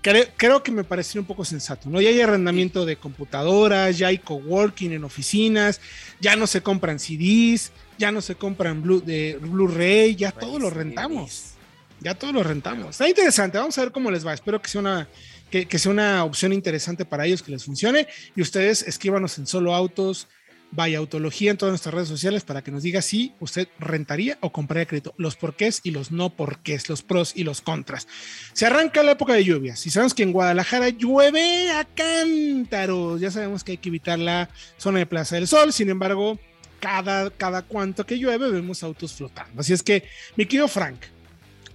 Creo, 0.01 0.25
creo, 0.37 0.63
que 0.63 0.71
me 0.71 0.85
parecería 0.85 1.21
un 1.21 1.27
poco 1.27 1.43
sensato, 1.43 1.89
¿no? 1.89 1.99
Ya 1.99 2.09
hay 2.09 2.21
arrendamiento 2.21 2.85
de 2.85 2.95
computadoras, 2.95 3.97
ya 3.97 4.07
hay 4.07 4.17
coworking 4.17 4.93
en 4.93 5.03
oficinas, 5.03 5.81
ya 6.21 6.37
no 6.37 6.47
se 6.47 6.61
compran 6.61 6.99
CDs, 6.99 7.73
ya 7.97 8.11
no 8.11 8.21
se 8.21 8.35
compran 8.35 8.81
Blu, 8.81 9.01
Blu-ray, 9.01 10.15
ya 10.15 10.31
todo 10.31 10.57
lo 10.57 10.69
rentamos. 10.69 11.53
Ya 11.99 12.15
todo 12.15 12.33
lo 12.33 12.43
rentamos. 12.43 12.91
Está 12.91 13.07
interesante. 13.07 13.57
Vamos 13.57 13.77
a 13.77 13.81
ver 13.81 13.91
cómo 13.91 14.11
les 14.11 14.25
va. 14.25 14.33
Espero 14.33 14.61
que 14.61 14.69
sea 14.69 14.81
una, 14.81 15.07
que, 15.49 15.65
que 15.65 15.79
sea 15.79 15.91
una 15.91 16.23
opción 16.23 16.51
interesante 16.51 17.05
para 17.05 17.25
ellos, 17.25 17.41
que 17.41 17.51
les 17.51 17.63
funcione. 17.63 18.07
Y 18.35 18.41
ustedes 18.41 18.83
escríbanos 18.83 19.37
en 19.37 19.47
solo 19.47 19.73
autos, 19.73 20.27
vaya 20.75 20.97
autología 20.97 21.51
en 21.51 21.57
todas 21.57 21.71
nuestras 21.71 21.93
redes 21.93 22.07
sociales 22.07 22.43
para 22.43 22.63
que 22.63 22.71
nos 22.71 22.83
diga 22.83 23.01
si 23.01 23.33
usted 23.39 23.67
rentaría 23.79 24.37
o 24.41 24.51
compraría 24.51 24.87
crédito, 24.87 25.13
los 25.17 25.35
porqués 25.35 25.81
y 25.83 25.91
los 25.91 26.11
no 26.11 26.31
porqués, 26.31 26.89
los 26.89 27.03
pros 27.03 27.33
y 27.35 27.43
los 27.43 27.61
contras. 27.61 28.07
Se 28.53 28.65
arranca 28.65 29.03
la 29.03 29.11
época 29.11 29.33
de 29.33 29.43
lluvias 29.43 29.85
y 29.85 29.91
sabemos 29.91 30.13
que 30.13 30.23
en 30.23 30.31
Guadalajara 30.33 30.89
llueve 30.89 31.71
a 31.71 31.85
cántaros. 31.85 33.21
Ya 33.21 33.29
sabemos 33.29 33.63
que 33.63 33.73
hay 33.73 33.77
que 33.77 33.89
evitar 33.89 34.17
la 34.17 34.49
zona 34.77 34.99
de 34.99 35.05
Plaza 35.05 35.35
del 35.35 35.47
Sol, 35.47 35.71
sin 35.71 35.89
embargo, 35.89 36.39
cada, 36.79 37.29
cada 37.29 37.61
cuanto 37.61 38.05
que 38.05 38.17
llueve 38.17 38.49
vemos 38.49 38.83
autos 38.83 39.13
flotando. 39.13 39.61
Así 39.61 39.73
es 39.73 39.83
que, 39.83 40.03
mi 40.35 40.45
querido 40.45 40.67
Frank, 40.67 40.97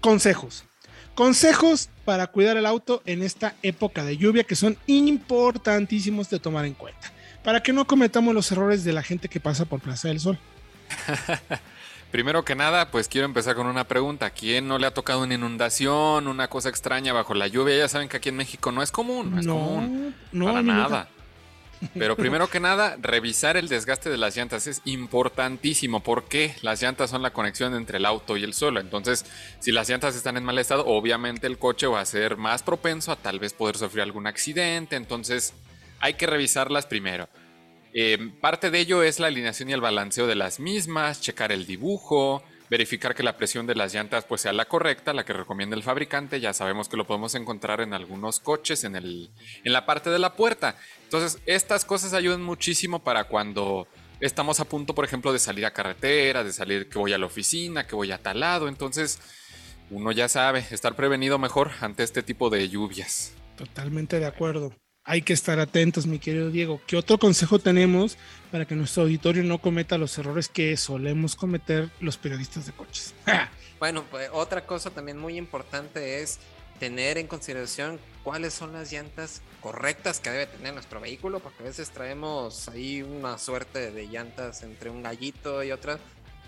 consejos. 0.01 0.65
Consejos 1.15 1.89
para 2.05 2.29
cuidar 2.29 2.57
el 2.57 2.67
auto 2.67 3.03
en 3.07 3.23
esta 3.23 3.55
época 3.63 4.05
de 4.05 4.17
lluvia 4.17 4.45
que 4.45 4.55
son 4.55 4.77
importantísimos 4.87 6.31
de 6.31 6.39
tomar 6.39 6.65
en 6.65 6.75
cuenta. 6.75 7.13
Para 7.49 7.63
que 7.63 7.73
no 7.73 7.87
cometamos 7.87 8.35
los 8.35 8.53
errores 8.53 8.85
de 8.85 8.93
la 8.93 9.03
gente 9.03 9.31
que 9.31 9.41
pasa 9.41 9.65
por 9.65 9.81
Plaza 9.81 10.09
del 10.09 10.21
Sol. 10.21 10.39
Primero 12.13 12.45
que 12.45 12.55
nada, 12.55 12.91
pues 12.91 13.09
quiero 13.09 13.25
empezar 13.25 13.55
con 13.57 13.67
una 13.67 13.85
pregunta. 13.85 14.29
¿Quién 14.29 14.69
no 14.69 14.77
le 14.77 14.87
ha 14.87 14.93
tocado 14.93 15.23
una 15.23 15.33
inundación, 15.33 16.29
una 16.29 16.49
cosa 16.49 16.69
extraña 16.69 17.15
bajo 17.15 17.33
la 17.33 17.47
lluvia? 17.47 17.79
Ya 17.79 17.89
saben 17.89 18.11
que 18.11 18.19
aquí 18.19 18.29
en 18.29 18.37
México 18.37 18.71
no 18.71 18.83
es 18.83 18.93
común, 18.93 19.31
no 19.31 19.41
es 19.41 19.47
común. 19.47 20.15
No, 20.31 20.45
para 20.45 20.63
nada. 20.63 21.09
Pero 21.95 22.17
primero 22.19 22.51
que 22.51 22.61
nada, 22.61 22.99
revisar 23.01 23.57
el 23.57 23.69
desgaste 23.69 24.11
de 24.11 24.19
las 24.19 24.37
llantas 24.37 24.67
es 24.67 24.83
importantísimo 24.85 26.01
porque 26.01 26.55
las 26.61 26.83
llantas 26.83 27.09
son 27.09 27.23
la 27.23 27.33
conexión 27.33 27.75
entre 27.75 27.97
el 27.97 28.05
auto 28.05 28.37
y 28.37 28.45
el 28.45 28.53
suelo. 28.53 28.79
Entonces, 28.79 29.25
si 29.59 29.73
las 29.73 29.89
llantas 29.89 30.15
están 30.15 30.37
en 30.37 30.45
mal 30.45 30.59
estado, 30.59 30.85
obviamente 30.85 31.47
el 31.47 31.57
coche 31.57 31.87
va 31.87 32.03
a 32.03 32.05
ser 32.05 32.37
más 32.37 32.63
propenso 32.63 33.11
a 33.11 33.17
tal 33.17 33.39
vez 33.39 33.55
poder 33.55 33.79
sufrir 33.79 34.03
algún 34.03 34.27
accidente. 34.27 34.97
Entonces, 34.97 35.55
hay 36.01 36.15
que 36.15 36.27
revisarlas 36.27 36.87
primero. 36.87 37.29
Eh, 37.93 38.33
parte 38.41 38.71
de 38.71 38.81
ello 38.81 39.03
es 39.03 39.19
la 39.19 39.29
alineación 39.29 39.71
y 39.71 39.73
el 39.73 39.81
balanceo 39.81 40.27
de 40.27 40.35
las 40.35 40.61
mismas, 40.61 41.21
checar 41.21 41.53
el 41.53 41.67
dibujo, 41.67 42.43
verificar 42.71 43.15
que 43.15 43.23
la 43.23 43.37
presión 43.37 43.67
de 43.67 43.75
las 43.75 43.95
llantas 43.95 44.25
pues 44.25 44.43
sea 44.43 44.53
la 44.53 44.67
correcta, 44.67 45.13
la 45.13 45.25
que 45.25 45.33
recomienda 45.33 45.77
el 45.77 45.83
fabricante. 45.83 46.41
Ya 46.41 46.53
sabemos 46.53 46.89
que 46.89 46.97
lo 46.97 47.07
podemos 47.07 47.35
encontrar 47.35 47.81
en 47.81 47.95
algunos 47.95 48.41
coches 48.41 48.85
en, 48.85 48.97
el, 48.97 49.31
en 49.65 49.73
la 49.73 49.87
parte 49.87 50.11
de 50.11 50.19
la 50.19 50.35
puerta. 50.35 50.77
Entonces, 51.05 51.41
estas 51.47 51.85
cosas 51.85 52.13
ayudan 52.13 52.43
muchísimo 52.43 53.03
para 53.03 53.25
cuando 53.25 53.89
estamos 54.21 54.61
a 54.61 54.65
punto, 54.65 54.95
por 54.95 55.05
ejemplo, 55.05 55.33
de 55.33 55.39
salir 55.39 55.65
a 55.65 55.73
carretera, 55.73 56.45
de 56.45 56.53
salir 56.53 56.89
que 56.89 56.99
voy 56.99 57.13
a 57.13 57.19
la 57.19 57.27
oficina, 57.27 57.87
que 57.87 57.95
voy 57.95 58.13
a 58.13 58.19
tal 58.19 58.41
lado. 58.41 58.69
Entonces, 58.69 59.19
uno 59.91 60.13
ya 60.13 60.29
sabe, 60.29 60.65
estar 60.71 60.95
prevenido 60.95 61.39
mejor 61.39 61.71
ante 61.81 62.03
este 62.03 62.23
tipo 62.23 62.51
de 62.51 62.69
lluvias. 62.69 63.33
Totalmente 63.57 64.21
de 64.21 64.27
acuerdo 64.27 64.73
hay 65.09 65.23
que 65.23 65.33
estar 65.33 65.59
atentos, 65.59 66.07
mi 66.07 66.19
querido 66.19 66.51
Diego. 66.51 66.83
¿Qué 66.87 66.95
otro 66.95 67.19
consejo 67.19 67.59
tenemos 67.59 68.19
para 68.53 68.67
que 68.67 68.75
nuestro 68.75 69.05
auditorio 69.05 69.43
no 69.43 69.59
cometa 69.59 69.97
los 69.97 70.19
errores 70.19 70.51
que 70.51 70.77
solemos 70.77 71.35
cometer 71.35 71.91
los 72.01 72.19
periodistas 72.19 72.67
de 72.67 72.73
coches? 72.73 73.15
bueno, 73.81 74.05
pues 74.11 74.29
otra 74.35 74.67
cosa 74.67 74.91
también 74.91 75.17
muy 75.17 75.39
importante 75.39 76.21
es 76.21 76.39
tener 76.79 77.17
en 77.17 77.27
consideración 77.27 77.99
cuáles 78.23 78.53
son 78.53 78.75
las 78.75 78.93
llantas 78.93 79.41
correctas 79.63 80.21
que 80.21 80.31
debe 80.31 80.47
tener 80.47 80.75
nuestro 80.75 81.01
vehículo, 81.01 81.41
porque 81.41 81.63
a 81.63 81.67
veces 81.67 81.89
traemos 81.89 82.69
ahí 82.69 83.01
una 83.01 83.39
suerte 83.39 83.91
de 83.91 84.09
llantas 84.09 84.63
entre 84.63 84.91
un 84.91 85.03
gallito 85.03 85.65
y 85.65 85.73
otra. 85.73 85.99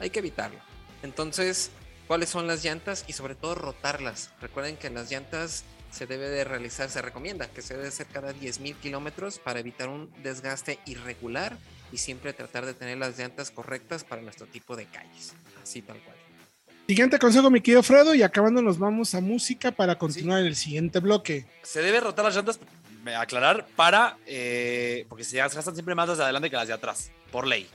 Hay 0.01 0.11
que 0.11 0.19
evitarlo. 0.19 0.59
Entonces, 1.03 1.71
¿cuáles 2.07 2.29
son 2.29 2.47
las 2.47 2.63
llantas? 2.63 3.07
Y 3.09 3.15
sobre 3.15 3.35
todo 3.37 3.55
rotarlas. 3.55 4.31
Recuerden 4.39 4.77
que 4.77 4.91
las 4.91 5.11
llantas 5.11 5.65
se 5.91 6.07
debe 6.07 6.29
de 6.29 6.45
realizar, 6.45 6.89
se 6.89 7.03
recomienda 7.03 7.49
que 7.49 7.63
se 7.63 7.75
debe 7.75 7.89
hacer 7.89 8.07
cada 8.07 8.33
10.000 8.33 8.77
kilómetros 8.77 9.39
para 9.39 9.61
evitar 9.61 9.89
un 9.89 10.11
desgaste 10.23 10.79
irregular 10.87 11.57
y 11.93 11.99
siempre 11.99 12.33
tratar 12.33 12.67
de 12.67 12.75
tener 12.75 12.99
las 12.99 13.19
llantas 13.19 13.51
correctas 13.51 14.05
para 14.05 14.23
nuestro 14.23 14.47
tipo 14.47 14.77
de 14.77 14.87
calles. 14.87 15.35
Así 15.63 15.83
tal 15.83 15.99
cual. 16.01 16.17
Siguiente 16.87 17.19
consejo, 17.19 17.51
mi 17.51 17.61
querido 17.61 17.83
Fredo, 17.85 18.15
y 18.15 18.23
acabando 18.23 18.63
nos 18.63 18.79
vamos 18.79 19.15
a 19.15 19.21
música 19.21 19.71
para 19.71 19.97
continuar 19.97 20.41
en 20.41 20.47
el 20.47 20.57
siguiente 20.57 20.99
bloque. 20.99 21.47
Se 21.63 21.83
debe 21.83 22.01
rotar 22.01 22.25
las 22.25 22.35
llantas, 22.35 22.59
aclarar, 23.17 23.67
para, 23.77 24.17
eh, 24.27 25.07
porque 25.09 25.23
se 25.23 25.37
gastan 25.37 25.75
siempre 25.75 25.95
más 25.95 26.09
las 26.09 26.19
de 26.19 26.25
adelante 26.25 26.51
que 26.51 26.57
las 26.57 26.67
de 26.67 26.75
atrás, 26.75 27.13
por 27.31 27.47
ley. 27.47 27.69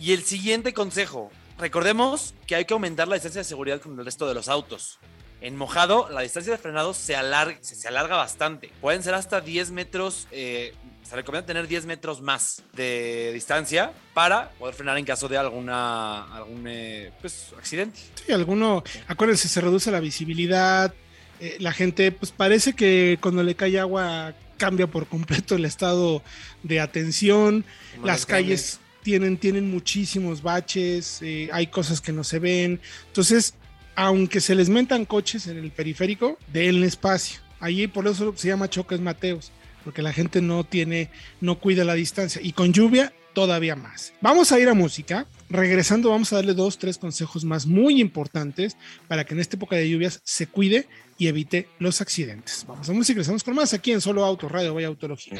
Y 0.00 0.12
el 0.12 0.22
siguiente 0.22 0.72
consejo, 0.72 1.30
recordemos 1.58 2.34
que 2.46 2.54
hay 2.54 2.64
que 2.64 2.72
aumentar 2.72 3.06
la 3.06 3.16
distancia 3.16 3.40
de 3.40 3.44
seguridad 3.44 3.80
con 3.82 3.98
el 3.98 4.04
resto 4.04 4.26
de 4.26 4.34
los 4.34 4.48
autos. 4.48 4.98
En 5.44 5.56
mojado, 5.56 6.08
la 6.10 6.22
distancia 6.22 6.52
de 6.52 6.58
frenado 6.58 6.94
se 6.94 7.14
alarga, 7.14 7.58
se, 7.60 7.86
alarga 7.86 8.16
bastante. 8.16 8.70
Pueden 8.80 9.02
ser 9.02 9.12
hasta 9.12 9.42
10 9.42 9.72
metros. 9.72 10.26
Eh, 10.32 10.72
se 11.02 11.14
recomienda 11.14 11.46
tener 11.46 11.68
10 11.68 11.84
metros 11.84 12.22
más 12.22 12.62
de 12.72 13.30
distancia 13.34 13.92
para 14.14 14.52
poder 14.52 14.74
frenar 14.74 14.96
en 14.96 15.04
caso 15.04 15.28
de 15.28 15.36
alguna 15.36 16.34
algún 16.34 16.64
eh, 16.66 17.12
pues, 17.20 17.52
accidente. 17.58 18.00
Sí, 18.24 18.32
alguno. 18.32 18.82
Acuérdense, 19.06 19.46
se 19.48 19.60
reduce 19.60 19.90
la 19.90 20.00
visibilidad. 20.00 20.94
Eh, 21.40 21.58
la 21.60 21.74
gente, 21.74 22.10
pues 22.10 22.32
parece 22.32 22.72
que 22.72 23.18
cuando 23.20 23.42
le 23.42 23.54
cae 23.54 23.78
agua 23.78 24.32
cambia 24.56 24.86
por 24.86 25.06
completo 25.06 25.56
el 25.56 25.66
estado 25.66 26.22
de 26.62 26.80
atención. 26.80 27.66
Las 28.02 28.24
calles 28.24 28.80
tienen, 29.02 29.36
tienen 29.36 29.70
muchísimos 29.70 30.42
baches, 30.42 31.20
eh, 31.20 31.50
hay 31.52 31.66
cosas 31.66 32.00
que 32.00 32.12
no 32.12 32.24
se 32.24 32.38
ven. 32.38 32.80
Entonces, 33.08 33.52
aunque 33.96 34.40
se 34.40 34.54
les 34.54 34.68
mentan 34.68 35.04
coches 35.04 35.46
en 35.46 35.58
el 35.58 35.70
periférico, 35.70 36.38
den 36.52 36.82
espacio. 36.84 37.40
Allí 37.60 37.86
por 37.86 38.06
eso 38.06 38.34
se 38.36 38.48
llama 38.48 38.68
choques 38.68 39.00
Mateos, 39.00 39.52
porque 39.84 40.02
la 40.02 40.12
gente 40.12 40.42
no 40.42 40.64
tiene, 40.64 41.10
no 41.40 41.58
cuida 41.58 41.84
la 41.84 41.94
distancia. 41.94 42.40
Y 42.42 42.52
con 42.52 42.72
lluvia, 42.72 43.12
todavía 43.34 43.76
más. 43.76 44.14
Vamos 44.20 44.52
a 44.52 44.58
ir 44.58 44.68
a 44.68 44.74
música. 44.74 45.26
Regresando, 45.50 46.10
vamos 46.10 46.32
a 46.32 46.36
darle 46.36 46.54
dos, 46.54 46.78
tres 46.78 46.98
consejos 46.98 47.44
más 47.44 47.66
muy 47.66 48.00
importantes 48.00 48.76
para 49.08 49.24
que 49.24 49.34
en 49.34 49.40
esta 49.40 49.56
época 49.56 49.76
de 49.76 49.88
lluvias 49.88 50.20
se 50.24 50.46
cuide 50.46 50.88
y 51.18 51.28
evite 51.28 51.68
los 51.78 52.00
accidentes. 52.00 52.64
Vamos 52.66 52.88
a 52.88 52.92
música, 52.92 53.14
regresamos 53.14 53.44
con 53.44 53.54
más 53.54 53.74
aquí 53.74 53.92
en 53.92 54.00
Solo 54.00 54.24
Auto 54.24 54.48
Radio, 54.48 54.74
vaya 54.74 54.88
Autología. 54.88 55.38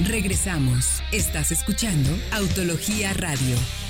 Regresamos. 0.00 1.02
Estás 1.12 1.52
escuchando 1.52 2.10
Autología 2.32 3.12
Radio. 3.12 3.83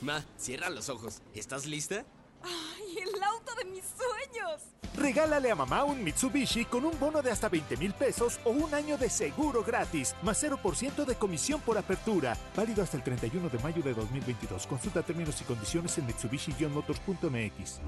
Ma, 0.00 0.24
cierra 0.36 0.70
los 0.70 0.88
ojos. 0.88 1.20
¿Estás 1.34 1.66
lista? 1.66 2.04
¡Ay, 2.42 2.98
el 2.98 3.22
auto 3.22 3.54
de 3.54 3.64
mis 3.66 3.84
sueños! 3.84 4.62
Regálale 4.96 5.50
a 5.50 5.54
mamá 5.54 5.84
un 5.84 6.02
Mitsubishi 6.02 6.64
con 6.64 6.84
un 6.84 6.98
bono 6.98 7.22
de 7.22 7.30
hasta 7.30 7.48
20 7.48 7.76
mil 7.76 7.92
pesos 7.92 8.40
o 8.44 8.50
un 8.50 8.74
año 8.74 8.98
de 8.98 9.08
seguro 9.08 9.62
gratis, 9.62 10.14
más 10.22 10.42
0% 10.42 11.04
de 11.04 11.14
comisión 11.14 11.60
por 11.60 11.78
apertura. 11.78 12.36
Válido 12.56 12.82
hasta 12.82 12.96
el 12.96 13.02
31 13.02 13.48
de 13.48 13.58
mayo 13.58 13.82
de 13.82 13.94
2022. 13.94 14.66
Consulta 14.66 15.02
términos 15.02 15.40
y 15.40 15.44
condiciones 15.44 15.96
en 15.98 16.06
mitsubishi-motors.mx. 16.06 17.80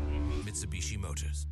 Mitsubishi 0.45 0.99
Motors. 0.99 1.49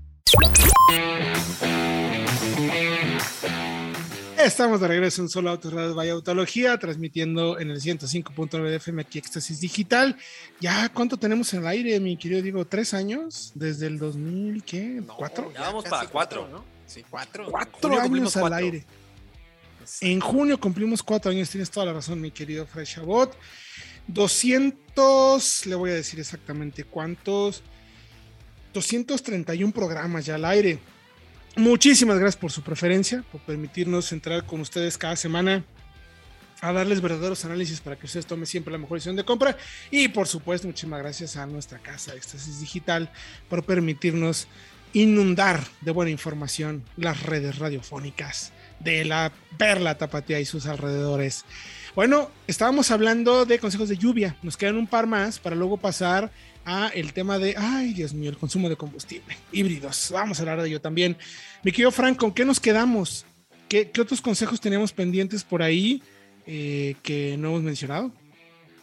Estamos 4.45 4.81
de 4.81 4.89
regreso 4.89 5.21
en 5.21 5.29
Solo 5.29 5.51
Autos 5.51 5.71
Radio 5.73 5.95
Vaya 5.95 6.13
Autología, 6.13 6.79
transmitiendo 6.79 7.59
en 7.59 7.71
el 7.71 7.79
105.9 7.79 8.71
de 8.71 8.77
FM 8.77 9.03
aquí 9.03 9.19
Éxtasis 9.19 9.61
Digital. 9.61 10.17
Ya, 10.61 10.89
¿cuánto 10.89 11.19
tenemos 11.19 11.53
en 11.53 11.61
el 11.61 11.67
aire, 11.67 12.01
mi 12.01 12.17
querido 12.17 12.41
Diego? 12.41 12.65
¿Tres 12.65 12.95
años? 12.95 13.53
¿Desde 13.55 13.87
el 13.87 13.99
2000, 13.99 14.65
qué? 14.65 15.03
¿Cuatro? 15.17 15.53
Ya 15.53 15.61
vamos 15.61 15.85
para 15.85 16.09
cuatro. 16.09 16.49
¿no? 16.49 16.65
Sí, 16.87 17.05
cuatro. 17.09 17.51
Cuatro 17.51 18.01
años 18.01 18.35
al 18.37 18.43
cuatro. 18.43 18.57
aire. 18.57 18.85
En 20.01 20.21
junio 20.21 20.59
cumplimos 20.59 21.03
cuatro 21.03 21.31
años, 21.31 21.51
tienes 21.51 21.71
toda 21.71 21.87
la 21.87 21.93
razón, 21.93 22.19
mi 22.21 22.31
querido 22.31 22.67
Freshabot. 22.67 23.37
200, 24.07 25.67
le 25.67 25.75
voy 25.75 25.91
a 25.91 25.95
decir 25.95 26.19
exactamente 26.19 26.85
cuántos. 26.85 27.63
231 28.73 29.73
programas 29.73 30.25
ya 30.25 30.37
al 30.37 30.47
aire. 30.47 30.79
Muchísimas 31.61 32.19
gracias 32.19 32.41
por 32.41 32.51
su 32.51 32.63
preferencia, 32.63 33.23
por 33.31 33.43
permitirnos 33.43 34.13
entrar 34.13 34.47
con 34.47 34.63
ustedes 34.63 34.97
cada 34.97 35.15
semana 35.15 35.63
a 36.63 36.73
darles 36.73 37.03
verdaderos 37.03 37.45
análisis 37.45 37.83
para 37.83 37.97
que 37.97 38.07
ustedes 38.07 38.25
tomen 38.25 38.47
siempre 38.47 38.73
la 38.73 38.79
mejor 38.79 38.97
decisión 38.97 39.15
de 39.15 39.27
compra. 39.27 39.59
Y 39.91 40.09
por 40.09 40.27
supuesto, 40.27 40.67
muchísimas 40.67 41.01
gracias 41.01 41.37
a 41.37 41.45
nuestra 41.45 41.79
casa 41.79 42.15
Éxtasis 42.15 42.61
Digital 42.61 43.11
por 43.51 43.63
permitirnos 43.63 44.49
inundar 44.95 45.63
de 45.83 45.91
buena 45.91 46.11
información 46.11 46.83
las 46.97 47.25
redes 47.25 47.59
radiofónicas 47.59 48.55
de 48.79 49.05
la 49.05 49.31
Perla 49.59 49.99
Tapatía 49.99 50.41
y 50.41 50.47
sus 50.47 50.65
alrededores. 50.65 51.45
Bueno, 51.95 52.31
estábamos 52.47 52.91
hablando 52.91 53.45
de 53.45 53.59
consejos 53.59 53.91
de 53.91 53.99
lluvia. 53.99 54.35
Nos 54.43 54.57
quedan 54.57 54.79
un 54.79 54.87
par 54.87 55.07
más 55.07 55.39
para 55.39 55.57
luego 55.57 55.77
pasar 55.77 56.31
a 56.65 56.89
el 56.89 57.13
tema 57.13 57.39
de, 57.39 57.55
ay 57.57 57.93
Dios 57.93 58.13
mío, 58.15 58.31
el 58.31 58.39
consumo 58.39 58.69
de 58.69 58.77
combustible, 58.77 59.37
híbridos. 59.53 60.11
Vamos 60.13 60.39
a 60.39 60.43
hablar 60.43 60.61
de 60.63 60.69
ello 60.69 60.81
también. 60.81 61.17
Mi 61.63 61.73
querido 61.73 61.91
Frank, 61.91 62.17
¿con 62.17 62.33
qué 62.33 62.45
nos 62.45 62.61
quedamos? 62.61 63.25
¿Qué, 63.69 63.91
qué 63.91 64.01
otros 64.01 64.21
consejos 64.21 64.61
teníamos 64.61 64.93
pendientes 64.93 65.45
por 65.45 65.63
ahí 65.63 66.03
eh, 66.47 66.97
que 67.03 67.37
no 67.39 67.49
hemos 67.49 67.63
mencionado? 67.63 68.13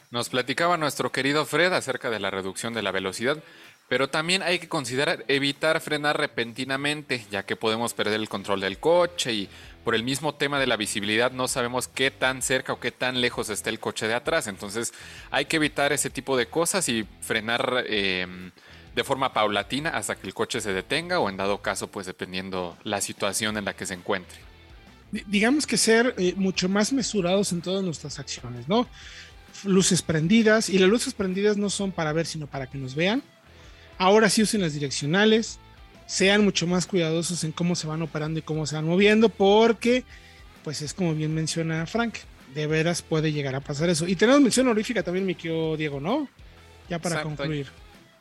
Nos 0.10 0.30
platicaba 0.30 0.78
nuestro 0.78 1.12
querido 1.12 1.46
Fred 1.46 1.74
acerca 1.74 2.10
de 2.10 2.20
la 2.20 2.32
reducción 2.32 2.74
de 2.74 2.82
la 2.82 2.92
velocidad, 2.92 3.44
pero 3.88 4.10
también 4.10 4.42
hay 4.44 4.60
que 4.60 4.68
considerar 4.68 5.24
evitar 5.28 5.80
frenar 5.80 6.18
repentinamente, 6.18 7.26
ya 7.32 7.46
que 7.46 7.56
podemos 7.56 7.94
perder 7.94 8.20
el 8.20 8.30
control 8.30 8.60
del 8.60 8.80
coche 8.80 9.34
y 9.34 9.50
por 9.84 9.96
el 9.96 10.04
mismo 10.04 10.36
tema 10.36 10.60
de 10.60 10.68
la 10.68 10.76
visibilidad 10.76 11.32
no 11.32 11.48
sabemos 11.48 11.88
qué 11.88 12.12
tan 12.12 12.42
cerca 12.42 12.74
o 12.74 12.80
qué 12.80 12.92
tan 12.92 13.22
lejos 13.22 13.50
está 13.50 13.70
el 13.70 13.80
coche 13.80 14.08
de 14.08 14.16
atrás. 14.16 14.48
Entonces 14.48 14.94
hay 15.32 15.46
que 15.46 15.56
evitar 15.56 15.94
ese 15.94 16.10
tipo 16.10 16.36
de 16.36 16.48
cosas 16.48 16.90
y 16.90 17.08
frenar 17.22 17.86
eh, 17.88 18.52
de 18.94 19.04
forma 19.06 19.32
paulatina 19.32 19.92
hasta 19.92 20.16
que 20.16 20.28
el 20.28 20.34
coche 20.34 20.60
se 20.60 20.74
detenga 20.74 21.20
o 21.20 21.30
en 21.30 21.38
dado 21.38 21.62
caso, 21.62 21.88
pues 21.88 22.06
dependiendo 22.06 22.78
la 22.84 23.00
situación 23.00 23.56
en 23.56 23.64
la 23.64 23.74
que 23.74 23.86
se 23.86 23.94
encuentre. 23.94 24.38
Digamos 25.12 25.66
que 25.66 25.78
ser 25.78 26.14
eh, 26.18 26.34
mucho 26.36 26.68
más 26.68 26.92
mesurados 26.92 27.54
en 27.54 27.62
todas 27.62 27.84
nuestras 27.86 28.20
acciones, 28.20 28.68
¿no? 28.68 28.86
Luces 29.64 30.02
prendidas, 30.02 30.68
y 30.68 30.78
las 30.78 30.90
luces 30.90 31.14
prendidas 31.14 31.56
no 31.56 31.70
son 31.70 31.94
para 31.94 32.12
ver, 32.12 32.26
sino 32.26 32.48
para 32.48 32.68
que 32.68 32.78
nos 32.78 32.94
vean. 32.94 33.24
Ahora 33.98 34.30
sí 34.30 34.42
usen 34.42 34.62
las 34.62 34.74
direccionales, 34.74 35.60
sean 36.06 36.44
mucho 36.44 36.68
más 36.68 36.86
cuidadosos 36.86 37.44
en 37.44 37.52
cómo 37.52 37.76
se 37.76 37.88
van 37.88 38.02
operando 38.02 38.40
y 38.40 38.44
cómo 38.44 38.66
se 38.66 38.76
van 38.76 38.86
moviendo, 38.86 39.30
porque, 39.30 40.04
pues 40.64 40.82
es 40.82 40.94
como 40.94 41.14
bien 41.14 41.34
menciona 41.34 41.86
Frank, 41.86 42.16
de 42.54 42.68
veras 42.68 43.02
puede 43.02 43.32
llegar 43.32 43.56
a 43.56 43.60
pasar 43.60 43.90
eso. 43.90 44.08
Y 44.08 44.16
tenemos 44.16 44.42
mención 44.42 44.68
honorífica 44.68 45.04
también, 45.04 45.26
mi 45.26 45.36
querido 45.36 45.76
Diego, 45.78 46.00
¿no? 46.00 46.30
Ya 46.90 47.00
para 47.00 47.16
Exacto. 47.16 47.36
concluir. 47.36 47.68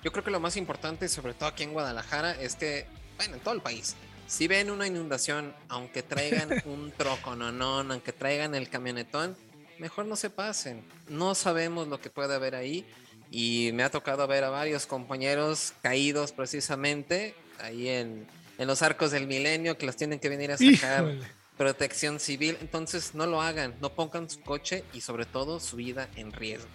Yo 0.03 0.13
creo 0.13 0.25
que 0.25 0.31
lo 0.31 0.41
más 0.41 0.57
importante, 0.57 1.09
sobre 1.09 1.35
todo 1.35 1.49
aquí 1.49 1.63
en 1.63 1.73
Guadalajara, 1.73 2.33
es 2.33 2.57
que, 2.57 2.87
bueno, 3.17 3.35
en 3.35 3.41
todo 3.41 3.55
el 3.55 3.61
país, 3.61 3.97
si 4.27 4.49
ven 4.49 4.71
una 4.71 4.87
inundación, 4.87 5.55
aunque 5.69 6.03
traigan 6.03 6.49
un 6.65 6.93
trocononón, 6.93 7.93
aunque 7.93 8.13
traigan 8.13 8.55
el 8.55 8.69
camionetón, 8.69 9.37
mejor 9.79 10.07
no 10.07 10.17
se 10.17 10.31
pasen. 10.31 10.85
No 11.09 11.35
sabemos 11.35 11.89
lo 11.89 12.01
que 12.01 12.11
puede 12.11 12.35
haber 12.35 12.55
ahí. 12.55 12.85
Y 13.31 13.71
me 13.75 13.83
ha 13.83 13.91
tocado 13.91 14.27
ver 14.27 14.45
a 14.45 14.51
varios 14.51 14.87
compañeros 14.87 15.73
caídos 15.83 16.33
precisamente 16.33 17.35
ahí 17.61 17.89
en, 17.89 18.27
en 18.59 18.67
los 18.67 18.83
arcos 18.83 19.11
del 19.11 19.27
milenio 19.27 19.77
que 19.77 19.87
los 19.87 19.97
tienen 19.97 20.19
que 20.19 20.29
venir 20.29 20.53
a 20.53 20.57
sacar 20.59 21.05
Híjole. 21.05 21.27
protección 21.57 22.21
civil. 22.21 22.57
Entonces 22.61 23.15
no 23.15 23.27
lo 23.27 23.43
hagan, 23.43 23.75
no 23.81 23.91
pongan 23.95 24.31
su 24.31 24.41
coche 24.41 24.85
y 24.93 25.01
sobre 25.01 25.25
todo 25.25 25.61
su 25.61 25.77
vida 25.77 26.09
en 26.17 26.33
riesgo. 26.33 26.69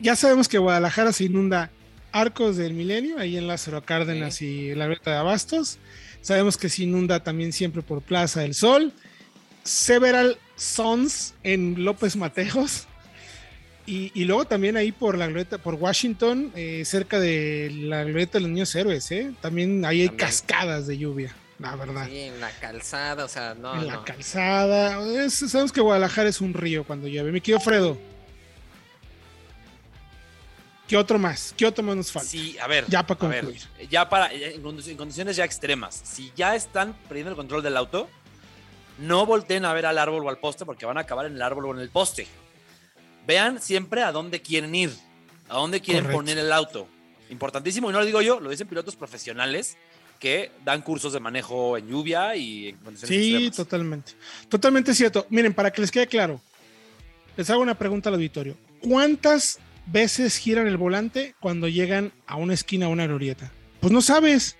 Ya 0.00 0.16
sabemos 0.16 0.48
que 0.48 0.58
Guadalajara 0.58 1.12
se 1.12 1.24
inunda 1.24 1.70
Arcos 2.12 2.56
del 2.56 2.74
Milenio, 2.74 3.18
ahí 3.18 3.36
en 3.36 3.46
Lázaro 3.46 3.82
Cárdenas 3.82 4.42
y 4.42 4.74
la 4.74 4.88
Reta 4.88 5.12
de 5.12 5.16
Abastos. 5.18 5.78
Sabemos 6.20 6.56
que 6.56 6.68
se 6.68 6.82
inunda 6.82 7.22
también 7.22 7.52
siempre 7.52 7.82
por 7.82 8.02
Plaza 8.02 8.40
del 8.40 8.54
Sol. 8.54 8.92
Several 9.62 10.38
Sons 10.56 11.34
en 11.42 11.84
López 11.84 12.16
Mateos. 12.16 12.86
Y, 13.90 14.12
y 14.14 14.24
luego 14.24 14.44
también 14.44 14.76
ahí 14.76 14.92
por 14.92 15.18
la 15.18 15.26
glorieta, 15.26 15.58
por 15.58 15.74
Washington, 15.74 16.52
eh, 16.54 16.84
cerca 16.84 17.18
de 17.18 17.70
la 17.74 18.04
glorieta 18.04 18.34
de 18.38 18.42
los 18.42 18.50
niños 18.50 18.72
héroes, 18.76 19.10
¿eh? 19.10 19.32
También 19.40 19.84
ahí 19.84 20.02
hay 20.02 20.10
cascadas 20.10 20.86
de 20.86 20.96
lluvia, 20.96 21.34
la 21.58 21.74
verdad. 21.74 22.06
Sí, 22.08 22.18
en 22.20 22.40
la 22.40 22.50
calzada, 22.52 23.24
o 23.24 23.28
sea, 23.28 23.54
no, 23.54 23.74
en 23.74 23.88
la 23.88 24.04
calzada. 24.04 25.24
Es- 25.24 25.34
sabemos 25.50 25.72
que 25.72 25.80
Guadalajara 25.80 26.28
es 26.28 26.40
un 26.40 26.54
río 26.54 26.84
cuando 26.84 27.08
llueve. 27.08 27.32
Mi 27.32 27.40
querido 27.40 27.58
Fredo. 27.58 27.98
¿Qué 30.86 30.96
otro 30.96 31.18
más? 31.18 31.54
¿Qué 31.56 31.66
otro 31.66 31.84
más 31.84 31.96
nos 31.96 32.10
falta? 32.12 32.28
Sí, 32.28 32.56
a 32.60 32.66
ver. 32.66 32.84
Ya 32.88 33.06
para 33.06 33.28
ver, 33.28 33.44
concluir. 33.44 33.62
ya 33.88 34.08
para, 34.08 34.32
en 34.32 34.96
condiciones 34.96 35.36
ya 35.36 35.44
extremas. 35.44 36.00
Si 36.04 36.32
ya 36.36 36.54
están 36.56 36.94
perdiendo 37.08 37.30
el 37.30 37.36
control 37.36 37.62
del 37.62 37.76
auto, 37.76 38.08
no 38.98 39.24
volteen 39.24 39.64
a 39.64 39.72
ver 39.72 39.86
al 39.86 39.98
árbol 39.98 40.26
o 40.26 40.28
al 40.28 40.38
poste 40.38 40.64
porque 40.64 40.86
van 40.86 40.98
a 40.98 41.02
acabar 41.02 41.26
en 41.26 41.34
el 41.34 41.42
árbol 41.42 41.66
o 41.66 41.74
en 41.74 41.80
el 41.80 41.90
poste. 41.90 42.26
Vean 43.26 43.60
siempre 43.60 44.02
a 44.02 44.12
dónde 44.12 44.40
quieren 44.42 44.74
ir, 44.74 44.90
a 45.48 45.54
dónde 45.58 45.80
quieren 45.80 46.04
Correcto. 46.04 46.18
poner 46.18 46.38
el 46.38 46.52
auto. 46.52 46.88
Importantísimo, 47.30 47.90
y 47.90 47.92
no 47.92 48.00
lo 48.00 48.06
digo 48.06 48.20
yo, 48.22 48.40
lo 48.40 48.50
dicen 48.50 48.66
pilotos 48.66 48.96
profesionales 48.96 49.76
que 50.18 50.50
dan 50.64 50.82
cursos 50.82 51.12
de 51.12 51.20
manejo 51.20 51.78
en 51.78 51.88
lluvia 51.88 52.34
y 52.36 52.68
en 52.70 52.76
condiciones 52.78 53.08
Sí, 53.16 53.32
extremas. 53.34 53.56
totalmente. 53.56 54.12
Totalmente 54.48 54.94
cierto. 54.94 55.26
Miren, 55.30 55.54
para 55.54 55.70
que 55.72 55.80
les 55.80 55.90
quede 55.90 56.06
claro, 56.08 56.40
les 57.36 57.48
hago 57.50 57.62
una 57.62 57.78
pregunta 57.78 58.08
al 58.08 58.16
auditorio. 58.16 58.56
¿Cuántas 58.82 59.58
veces 59.86 60.36
giran 60.36 60.66
el 60.66 60.76
volante 60.76 61.34
cuando 61.40 61.68
llegan 61.68 62.12
a 62.26 62.36
una 62.36 62.52
esquina 62.54 62.88
o 62.88 62.90
una 62.90 63.06
glorieta? 63.06 63.50
Pues 63.80 63.92
no 63.92 64.02
sabes. 64.02 64.56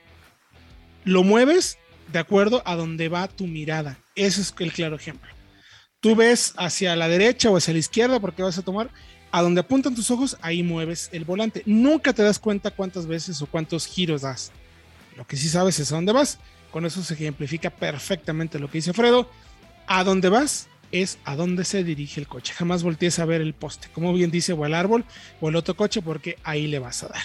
Lo 1.04 1.24
mueves 1.24 1.78
de 2.12 2.18
acuerdo 2.20 2.62
a 2.64 2.76
donde 2.76 3.08
va 3.08 3.28
tu 3.28 3.46
mirada. 3.46 3.98
Ese 4.14 4.40
es 4.42 4.54
el 4.60 4.72
claro 4.72 4.96
ejemplo. 4.96 5.30
Tú 6.00 6.16
ves 6.16 6.54
hacia 6.56 6.96
la 6.96 7.08
derecha 7.08 7.50
o 7.50 7.58
hacia 7.58 7.74
la 7.74 7.78
izquierda 7.78 8.20
porque 8.20 8.42
vas 8.42 8.56
a 8.56 8.62
tomar. 8.62 8.90
A 9.32 9.42
donde 9.42 9.60
apuntan 9.60 9.94
tus 9.94 10.10
ojos, 10.10 10.38
ahí 10.40 10.62
mueves 10.62 11.10
el 11.12 11.24
volante. 11.24 11.62
Nunca 11.66 12.12
te 12.12 12.22
das 12.22 12.38
cuenta 12.38 12.70
cuántas 12.70 13.06
veces 13.06 13.40
o 13.42 13.46
cuántos 13.46 13.86
giros 13.86 14.22
das. 14.22 14.50
Lo 15.16 15.26
que 15.26 15.36
sí 15.36 15.48
sabes 15.48 15.78
es 15.78 15.92
a 15.92 15.96
dónde 15.96 16.12
vas. 16.12 16.38
Con 16.70 16.86
eso 16.86 17.02
se 17.02 17.14
ejemplifica 17.14 17.70
perfectamente 17.70 18.58
lo 18.58 18.70
que 18.70 18.78
dice 18.78 18.94
Fredo. 18.94 19.30
A 19.86 20.02
dónde 20.02 20.30
vas 20.30 20.68
es 20.90 21.18
a 21.24 21.36
dónde 21.36 21.64
se 21.64 21.84
dirige 21.84 22.18
el 22.18 22.26
coche. 22.26 22.54
Jamás 22.54 22.82
voltees 22.82 23.18
a 23.18 23.26
ver 23.26 23.42
el 23.42 23.52
poste, 23.52 23.88
como 23.92 24.12
bien 24.14 24.30
dice, 24.30 24.54
o 24.54 24.64
el 24.64 24.74
árbol 24.74 25.04
o 25.40 25.50
el 25.50 25.56
otro 25.56 25.76
coche, 25.76 26.00
porque 26.00 26.38
ahí 26.42 26.66
le 26.66 26.78
vas 26.78 27.04
a 27.04 27.08
dar. 27.08 27.22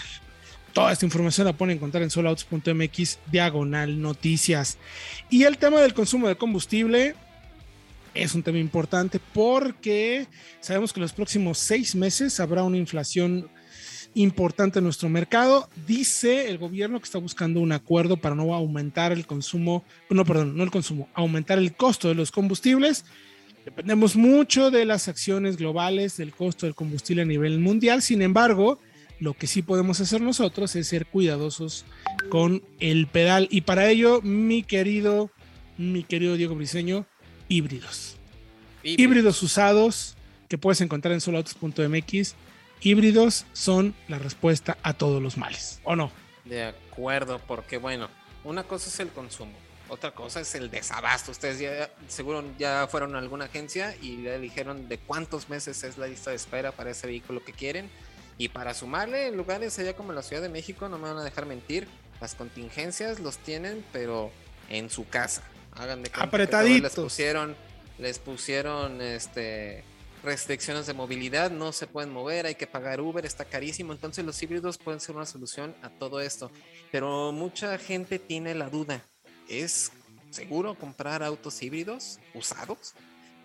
Toda 0.73 0.91
esta 0.91 1.05
información 1.05 1.47
la 1.47 1.53
pueden 1.53 1.77
encontrar 1.77 2.03
en 2.03 2.09
soloautos.mx 2.09 3.19
diagonal 3.31 4.01
noticias. 4.01 4.77
Y 5.29 5.43
el 5.43 5.57
tema 5.57 5.79
del 5.79 5.93
consumo 5.93 6.27
de 6.27 6.35
combustible, 6.35 7.15
es 8.15 8.33
un 8.33 8.41
tema 8.41 8.57
importante 8.57 9.19
porque 9.33 10.27
sabemos 10.61 10.93
que 10.93 10.99
en 10.99 11.03
los 11.03 11.13
próximos 11.13 11.57
seis 11.57 11.95
meses 11.95 12.39
habrá 12.39 12.63
una 12.63 12.77
inflación 12.77 13.49
importante 14.15 14.79
en 14.79 14.85
nuestro 14.85 15.09
mercado. 15.09 15.69
Dice 15.85 16.49
el 16.49 16.57
gobierno 16.57 16.99
que 16.99 17.05
está 17.05 17.19
buscando 17.19 17.59
un 17.59 17.73
acuerdo 17.73 18.17
para 18.17 18.33
no 18.33 18.55
aumentar 18.55 19.11
el 19.11 19.27
consumo, 19.27 19.83
no, 20.09 20.25
perdón, 20.25 20.57
no 20.57 20.63
el 20.63 20.71
consumo, 20.71 21.09
aumentar 21.13 21.59
el 21.59 21.75
costo 21.75 22.07
de 22.07 22.15
los 22.15 22.31
combustibles. 22.31 23.05
Dependemos 23.65 24.15
mucho 24.15 24.71
de 24.71 24.85
las 24.85 25.07
acciones 25.07 25.57
globales 25.57 26.17
del 26.17 26.33
costo 26.33 26.65
del 26.65 26.75
combustible 26.75 27.23
a 27.23 27.25
nivel 27.25 27.59
mundial. 27.59 28.01
Sin 28.01 28.21
embargo, 28.21 28.79
lo 29.19 29.33
que 29.33 29.47
sí 29.47 29.61
podemos 29.61 29.99
hacer 29.99 30.21
nosotros 30.21 30.75
es 30.75 30.87
ser 30.87 31.05
cuidadosos 31.07 31.85
con 32.29 32.63
el 32.79 33.07
pedal. 33.07 33.47
Y 33.51 33.61
para 33.61 33.89
ello, 33.89 34.21
mi 34.21 34.63
querido, 34.63 35.31
mi 35.77 36.03
querido 36.03 36.35
Diego 36.35 36.55
Briseño, 36.55 37.05
híbridos. 37.47 38.17
Híbridos 38.83 39.41
usados 39.41 40.15
que 40.47 40.57
puedes 40.57 40.81
encontrar 40.81 41.13
en 41.13 41.21
soloautos.mx. 41.21 42.35
Híbridos 42.81 43.45
son 43.53 43.95
la 44.07 44.19
respuesta 44.19 44.77
a 44.83 44.93
todos 44.93 45.21
los 45.21 45.37
males, 45.37 45.79
¿o 45.83 45.95
no? 45.95 46.11
De 46.43 46.63
acuerdo, 46.65 47.39
porque 47.47 47.77
bueno, 47.77 48.09
una 48.43 48.63
cosa 48.63 48.89
es 48.89 48.99
el 48.99 49.09
consumo, 49.09 49.53
otra 49.89 50.11
cosa 50.11 50.41
es 50.41 50.53
el 50.55 50.69
desabasto. 50.69 51.31
Ustedes 51.31 51.59
ya 51.59 51.89
seguro 52.07 52.43
ya 52.59 52.87
fueron 52.89 53.15
a 53.15 53.19
alguna 53.19 53.45
agencia 53.45 53.95
y 54.01 54.17
le 54.17 54.37
dijeron 54.39 54.87
de 54.87 54.99
cuántos 54.99 55.49
meses 55.49 55.83
es 55.83 55.97
la 55.97 56.07
lista 56.07 56.29
de 56.29 56.35
espera 56.35 56.71
para 56.71 56.91
ese 56.91 57.07
vehículo 57.07 57.43
que 57.43 57.53
quieren. 57.53 57.89
Y 58.37 58.49
para 58.49 58.73
sumarle 58.73 59.27
en 59.27 59.37
lugares 59.37 59.79
allá 59.79 59.95
como 59.95 60.11
la 60.11 60.21
Ciudad 60.21 60.41
de 60.41 60.49
México, 60.49 60.89
no 60.89 60.97
me 60.97 61.07
van 61.07 61.17
a 61.17 61.23
dejar 61.23 61.45
mentir, 61.45 61.87
las 62.19 62.35
contingencias 62.35 63.19
los 63.19 63.37
tienen, 63.37 63.83
pero 63.93 64.31
en 64.69 64.89
su 64.89 65.07
casa. 65.07 65.41
Hagan 65.75 66.03
de 66.03 66.11
Apretaditos. 66.13 66.81
Les 66.81 66.95
pusieron, 66.95 67.55
les 67.97 68.19
pusieron 68.19 69.01
este 69.01 69.83
restricciones 70.25 70.87
de 70.87 70.93
movilidad, 70.93 71.51
no 71.51 71.71
se 71.71 71.87
pueden 71.87 72.11
mover, 72.11 72.47
hay 72.47 72.55
que 72.55 72.67
pagar 72.67 72.99
Uber, 72.99 73.25
está 73.25 73.45
carísimo. 73.45 73.93
Entonces 73.93 74.25
los 74.25 74.41
híbridos 74.41 74.77
pueden 74.77 74.99
ser 74.99 75.15
una 75.15 75.25
solución 75.25 75.75
a 75.83 75.89
todo 75.89 76.19
esto. 76.19 76.51
Pero 76.91 77.31
mucha 77.31 77.77
gente 77.77 78.19
tiene 78.19 78.55
la 78.55 78.69
duda. 78.69 79.05
¿Es 79.47 79.91
seguro 80.31 80.75
comprar 80.75 81.23
autos 81.23 81.61
híbridos 81.61 82.19
usados? 82.33 82.95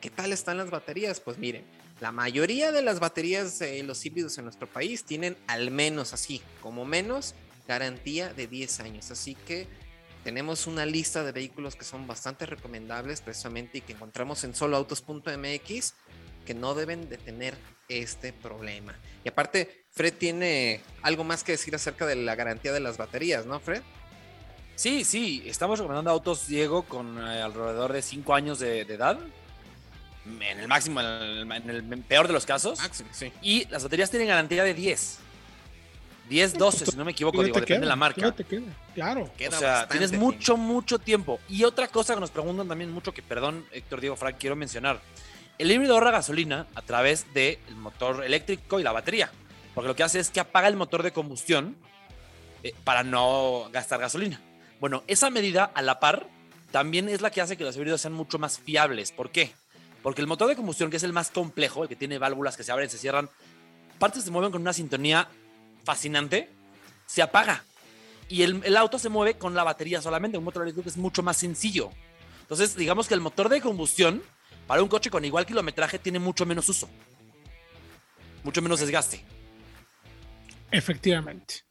¿Qué 0.00 0.08
tal 0.08 0.32
están 0.32 0.56
las 0.56 0.70
baterías? 0.70 1.20
Pues 1.20 1.36
miren, 1.36 1.64
la 2.00 2.10
mayoría 2.10 2.72
de 2.72 2.82
las 2.82 2.98
baterías 2.98 3.58
de 3.58 3.82
los 3.82 4.04
híbridos 4.06 4.38
en 4.38 4.44
nuestro 4.44 4.66
país 4.66 5.04
tienen 5.04 5.36
al 5.46 5.70
menos 5.70 6.14
así, 6.14 6.40
como 6.62 6.86
menos, 6.86 7.34
garantía 7.68 8.32
de 8.32 8.46
10 8.46 8.80
años. 8.80 9.10
Así 9.10 9.34
que 9.34 9.68
tenemos 10.24 10.66
una 10.66 10.86
lista 10.86 11.24
de 11.24 11.32
vehículos 11.32 11.76
que 11.76 11.84
son 11.84 12.06
bastante 12.06 12.46
recomendables 12.46 13.20
precisamente 13.20 13.78
y 13.78 13.80
que 13.80 13.94
encontramos 13.94 14.44
en 14.44 14.54
soloautos.mx 14.54 15.94
que 16.44 16.54
no 16.54 16.74
deben 16.74 17.08
de 17.08 17.18
tener 17.18 17.54
este 17.88 18.32
problema. 18.32 18.94
Y 19.24 19.28
aparte, 19.28 19.84
Fred 19.90 20.14
tiene 20.14 20.80
algo 21.02 21.24
más 21.24 21.44
que 21.44 21.52
decir 21.52 21.74
acerca 21.74 22.06
de 22.06 22.16
la 22.16 22.34
garantía 22.34 22.72
de 22.72 22.80
las 22.80 22.96
baterías, 22.96 23.46
¿no, 23.46 23.60
Fred? 23.60 23.82
Sí, 24.76 25.04
sí, 25.04 25.42
estamos 25.46 25.78
recomendando 25.78 26.10
autos, 26.10 26.46
Diego, 26.46 26.84
con 26.84 27.18
eh, 27.18 27.42
alrededor 27.42 27.92
de 27.92 28.00
5 28.00 28.34
años 28.34 28.58
de, 28.58 28.84
de 28.84 28.94
edad. 28.94 29.18
En 30.24 30.60
el 30.60 30.68
máximo, 30.68 31.00
en 31.00 31.06
el, 31.06 31.52
en 31.52 31.92
el 31.92 32.02
peor 32.02 32.26
de 32.26 32.32
los 32.32 32.46
casos. 32.46 32.78
Máximo, 32.78 33.10
sí. 33.12 33.32
Y 33.42 33.66
las 33.66 33.82
baterías 33.82 34.10
tienen 34.10 34.28
garantía 34.28 34.64
de 34.64 34.74
10. 34.74 35.18
10, 36.30 36.54
12, 36.54 36.86
si 36.86 36.96
no 36.96 37.04
me 37.04 37.10
equivoco, 37.10 37.42
digo, 37.42 37.58
depende 37.58 37.80
de 37.80 37.86
la 37.86 37.96
marca. 37.96 38.30
te 38.32 38.44
queda, 38.44 38.62
Claro. 38.94 39.30
Queda 39.36 39.56
o 39.56 39.58
sea, 39.60 39.68
bastante 39.70 39.92
tienes 39.94 40.10
tiempo. 40.10 40.26
mucho, 40.26 40.56
mucho 40.56 40.98
tiempo. 41.00 41.40
Y 41.48 41.64
otra 41.64 41.88
cosa 41.88 42.14
que 42.14 42.20
nos 42.20 42.30
preguntan 42.30 42.68
también 42.68 42.92
mucho, 42.92 43.12
que 43.12 43.20
perdón, 43.20 43.66
Héctor 43.72 44.00
Diego 44.00 44.14
Frank, 44.14 44.36
quiero 44.38 44.54
mencionar. 44.54 45.00
El 45.58 45.70
híbrido 45.72 45.94
ahorra 45.94 46.12
gasolina 46.12 46.68
a 46.76 46.82
través 46.82 47.34
del 47.34 47.58
motor 47.76 48.24
eléctrico 48.24 48.78
y 48.78 48.84
la 48.84 48.92
batería. 48.92 49.30
Porque 49.74 49.88
lo 49.88 49.96
que 49.96 50.04
hace 50.04 50.20
es 50.20 50.30
que 50.30 50.38
apaga 50.40 50.68
el 50.68 50.76
motor 50.76 51.02
de 51.02 51.12
combustión 51.12 51.76
eh, 52.62 52.74
para 52.84 53.02
no 53.02 53.68
gastar 53.72 53.98
gasolina. 53.98 54.40
Bueno, 54.78 55.02
esa 55.08 55.30
medida 55.30 55.64
a 55.64 55.82
la 55.82 55.98
par 55.98 56.28
también 56.70 57.08
es 57.08 57.20
la 57.20 57.30
que 57.30 57.40
hace 57.40 57.56
que 57.56 57.64
los 57.64 57.76
híbridos 57.76 58.00
sean 58.00 58.12
mucho 58.14 58.38
más 58.38 58.60
fiables. 58.60 59.10
¿Por 59.10 59.30
qué? 59.30 59.52
Porque 60.02 60.20
el 60.20 60.28
motor 60.28 60.48
de 60.48 60.54
combustión, 60.54 60.90
que 60.90 60.96
es 60.96 61.02
el 61.02 61.12
más 61.12 61.30
complejo, 61.30 61.82
el 61.82 61.88
que 61.88 61.96
tiene 61.96 62.18
válvulas 62.18 62.56
que 62.56 62.62
se 62.62 62.70
abren 62.70 62.86
y 62.86 62.90
se 62.90 62.98
cierran, 62.98 63.28
partes 63.98 64.22
se 64.24 64.30
mueven 64.30 64.52
con 64.52 64.62
una 64.62 64.72
sintonía 64.72 65.28
fascinante, 65.90 66.48
se 67.04 67.20
apaga. 67.20 67.64
Y 68.28 68.42
el, 68.42 68.62
el 68.64 68.76
auto 68.76 68.96
se 68.96 69.08
mueve 69.08 69.34
con 69.36 69.54
la 69.56 69.64
batería 69.64 70.00
solamente. 70.00 70.38
Un 70.38 70.44
motor 70.44 70.62
eléctrico 70.62 70.88
es 70.88 70.96
mucho 70.96 71.20
más 71.20 71.36
sencillo. 71.36 71.90
Entonces, 72.42 72.76
digamos 72.76 73.08
que 73.08 73.14
el 73.14 73.20
motor 73.20 73.48
de 73.48 73.60
combustión 73.60 74.22
para 74.68 74.84
un 74.84 74.88
coche 74.88 75.10
con 75.10 75.24
igual 75.24 75.46
kilometraje 75.46 75.98
tiene 75.98 76.20
mucho 76.20 76.46
menos 76.46 76.68
uso. 76.68 76.88
Mucho 78.44 78.62
menos 78.62 78.78
desgaste. 78.78 79.24
Efectivamente. 80.70 81.64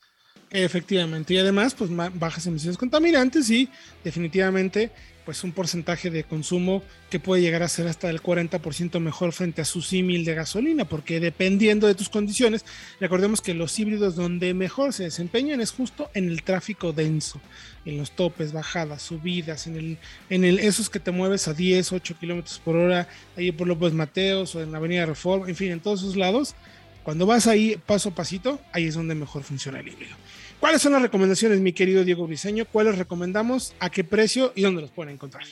Efectivamente. 0.52 1.34
Y 1.34 1.38
además, 1.38 1.76
pues 1.76 1.92
bajas 1.94 2.48
emisiones 2.48 2.78
contaminantes 2.78 3.50
y 3.52 3.70
definitivamente, 4.04 4.92
pues 5.26 5.44
un 5.44 5.52
porcentaje 5.52 6.10
de 6.10 6.24
consumo 6.24 6.82
que 7.12 7.20
puede 7.20 7.44
llegar 7.44 7.62
a 7.62 7.68
ser 7.68 7.88
hasta 7.88 8.10
el 8.10 8.20
40% 8.20 9.00
mejor 9.00 9.32
frente 9.32 9.62
a 9.62 9.66
su 9.66 9.84
símil 9.84 10.26
de 10.26 10.34
gasolina, 10.34 10.86
porque 10.86 11.20
dependiendo 11.20 11.86
de 11.86 11.94
tus 11.94 12.10
condiciones, 12.10 12.66
recordemos 13.00 13.42
que 13.42 13.54
los 13.54 13.78
híbridos 13.78 14.16
donde 14.16 14.56
mejor 14.56 14.92
se 14.92 15.04
desempeñan 15.04 15.62
es 15.62 15.70
justo 15.70 16.10
en 16.16 16.30
el 16.30 16.42
tráfico 16.42 16.94
denso, 16.94 17.40
en 17.86 17.98
los 17.98 18.10
topes, 18.10 18.52
bajadas, 18.52 19.04
subidas, 19.04 19.68
en 19.68 19.76
el, 19.76 19.98
en 20.32 20.46
el, 20.46 20.58
esos 20.58 20.90
que 20.90 21.00
te 21.00 21.12
mueves 21.12 21.48
a 21.48 21.54
10, 21.54 21.94
8 21.94 22.16
kilómetros 22.20 22.58
por 22.58 22.76
hora, 22.76 23.08
ahí 23.38 23.52
por 23.52 23.68
López 23.68 23.94
Mateos 23.94 24.56
o 24.56 24.64
en 24.64 24.72
la 24.72 24.80
Avenida 24.80 25.06
Reforma, 25.06 25.48
en 25.48 25.56
fin, 25.56 25.72
en 25.72 25.80
todos 25.80 26.00
esos 26.00 26.16
lados. 26.16 26.56
Cuando 27.04 27.26
vas 27.26 27.48
ahí 27.48 27.78
paso 27.86 28.10
a 28.10 28.16
pasito, 28.16 28.60
ahí 28.72 28.86
es 28.86 28.96
donde 28.96 29.16
mejor 29.16 29.44
funciona 29.44 29.80
el 29.80 29.88
híbrido. 29.88 30.16
¿Cuáles 30.60 30.82
son 30.82 30.92
las 30.92 31.02
recomendaciones, 31.02 31.60
mi 31.62 31.72
querido 31.72 32.04
Diego 32.04 32.28
Briseño? 32.28 32.66
¿Cuáles 32.66 32.98
recomendamos? 32.98 33.74
¿A 33.80 33.90
qué 33.90 34.04
precio 34.04 34.52
y 34.56 34.62
dónde 34.62 34.82
los 34.82 34.92
pueden 34.92 35.14
encontrar? 35.14 35.46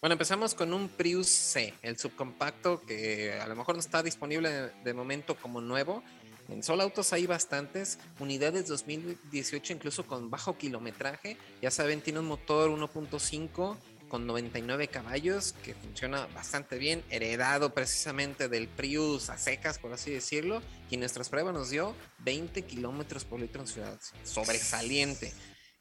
Bueno, 0.00 0.12
empezamos 0.12 0.54
con 0.54 0.74
un 0.74 0.90
Prius 0.90 1.28
C, 1.28 1.72
el 1.80 1.96
subcompacto 1.96 2.82
que 2.82 3.32
a 3.40 3.46
lo 3.46 3.56
mejor 3.56 3.74
no 3.74 3.80
está 3.80 4.02
disponible 4.02 4.70
de, 4.84 4.92
momento 4.92 5.34
como 5.34 5.62
nuevo. 5.62 6.04
En 6.50 6.62
Sol 6.62 6.82
Autos 6.82 7.14
hay 7.14 7.26
bastantes 7.26 7.98
unidades 8.18 8.68
2018, 8.68 9.72
incluso 9.72 10.06
con 10.06 10.28
bajo 10.28 10.58
kilometraje. 10.58 11.38
Ya 11.62 11.70
saben, 11.70 12.02
tiene 12.02 12.18
un 12.18 12.26
motor 12.26 12.68
1.5 12.68 13.78
con 14.14 14.28
99 14.28 14.86
caballos 14.86 15.56
que 15.64 15.74
funciona 15.74 16.28
bastante 16.36 16.78
bien, 16.78 17.02
heredado 17.10 17.74
precisamente 17.74 18.48
del 18.48 18.68
Prius 18.68 19.28
a 19.28 19.36
secas, 19.36 19.80
por 19.80 19.92
así 19.92 20.12
decirlo. 20.12 20.62
Y 20.88 20.98
nuestras 20.98 21.28
pruebas 21.28 21.52
nos 21.52 21.70
dio 21.70 21.96
20 22.20 22.62
kilómetros 22.62 23.24
por 23.24 23.40
litro 23.40 23.62
en 23.62 23.66
ciudad, 23.66 23.98
sobresaliente. 24.22 25.32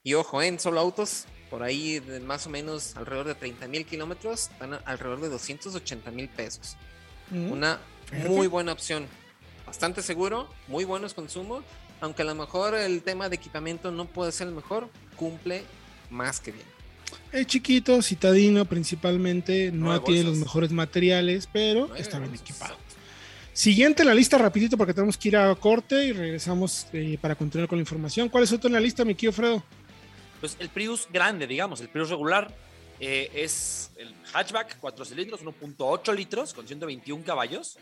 Y 0.02 0.16
ojo, 0.16 0.42
en 0.42 0.60
solo 0.60 0.80
autos, 0.80 1.26
por 1.52 1.62
ahí 1.62 2.00
de 2.00 2.22
más 2.22 2.48
o 2.48 2.50
menos 2.50 2.96
alrededor 2.96 3.28
de 3.28 3.36
30 3.36 3.68
mil 3.68 3.86
kilómetros, 3.86 4.50
están 4.50 4.80
alrededor 4.84 5.22
de 5.22 5.30
280 5.30 6.10
mil 6.10 6.28
pesos. 6.28 6.76
Mm, 7.30 7.52
Una 7.52 7.80
muy 8.26 8.48
buena 8.48 8.72
opción. 8.72 9.06
Bastante 9.68 10.02
seguro, 10.02 10.50
muy 10.68 10.86
buenos 10.86 11.14
consumos, 11.14 11.64
aunque 12.02 12.24
a 12.24 12.26
lo 12.26 12.34
mejor 12.34 12.74
el 12.74 13.04
tema 13.04 13.30
de 13.30 13.36
equipamiento 13.36 13.92
no 13.92 14.06
puede 14.06 14.32
ser 14.32 14.48
el 14.48 14.56
mejor, 14.56 14.90
cumple 15.18 15.66
más 16.10 16.40
que 16.40 16.52
bien. 16.52 16.73
Es 17.32 17.48
chiquito, 17.48 18.02
citadino 18.02 18.66
principalmente, 18.66 19.72
no 19.72 20.02
tiene 20.02 20.24
los 20.24 20.38
mejores 20.38 20.72
materiales, 20.72 21.48
pero 21.52 21.96
está 21.96 22.20
bien 22.20 22.32
bolsas. 22.32 22.50
equipado. 22.50 22.78
Siguiente 23.54 24.02
en 24.02 24.08
la 24.08 24.16
lista, 24.16 24.40
rapidito, 24.40 24.78
porque 24.78 24.96
tenemos 24.96 25.16
que 25.16 25.28
ir 25.28 25.38
a 25.38 25.54
corte 25.54 26.06
y 26.06 26.12
regresamos 26.12 26.88
eh, 26.92 27.20
para 27.22 27.36
continuar 27.36 27.70
con 27.70 27.78
la 27.78 27.82
información. 27.82 28.28
¿Cuál 28.28 28.46
es 28.46 28.52
otro 28.52 28.68
en 28.68 28.74
la 28.74 28.80
lista, 28.80 29.06
mi 29.06 29.14
querido 29.14 29.32
Fredo? 29.32 29.64
Pues 30.40 30.58
el 30.60 30.70
Prius 30.70 31.08
grande, 31.12 31.46
digamos, 31.46 31.80
el 31.80 31.88
Prius 31.88 32.10
regular, 32.10 32.52
eh, 33.00 33.30
es 33.36 33.92
el 33.98 34.12
hatchback, 34.34 34.80
4 34.80 35.06
cilindros, 35.06 35.42
1.8 35.44 36.16
litros, 36.16 36.54
con 36.54 36.66
121 36.66 37.24
caballos. 37.24 37.78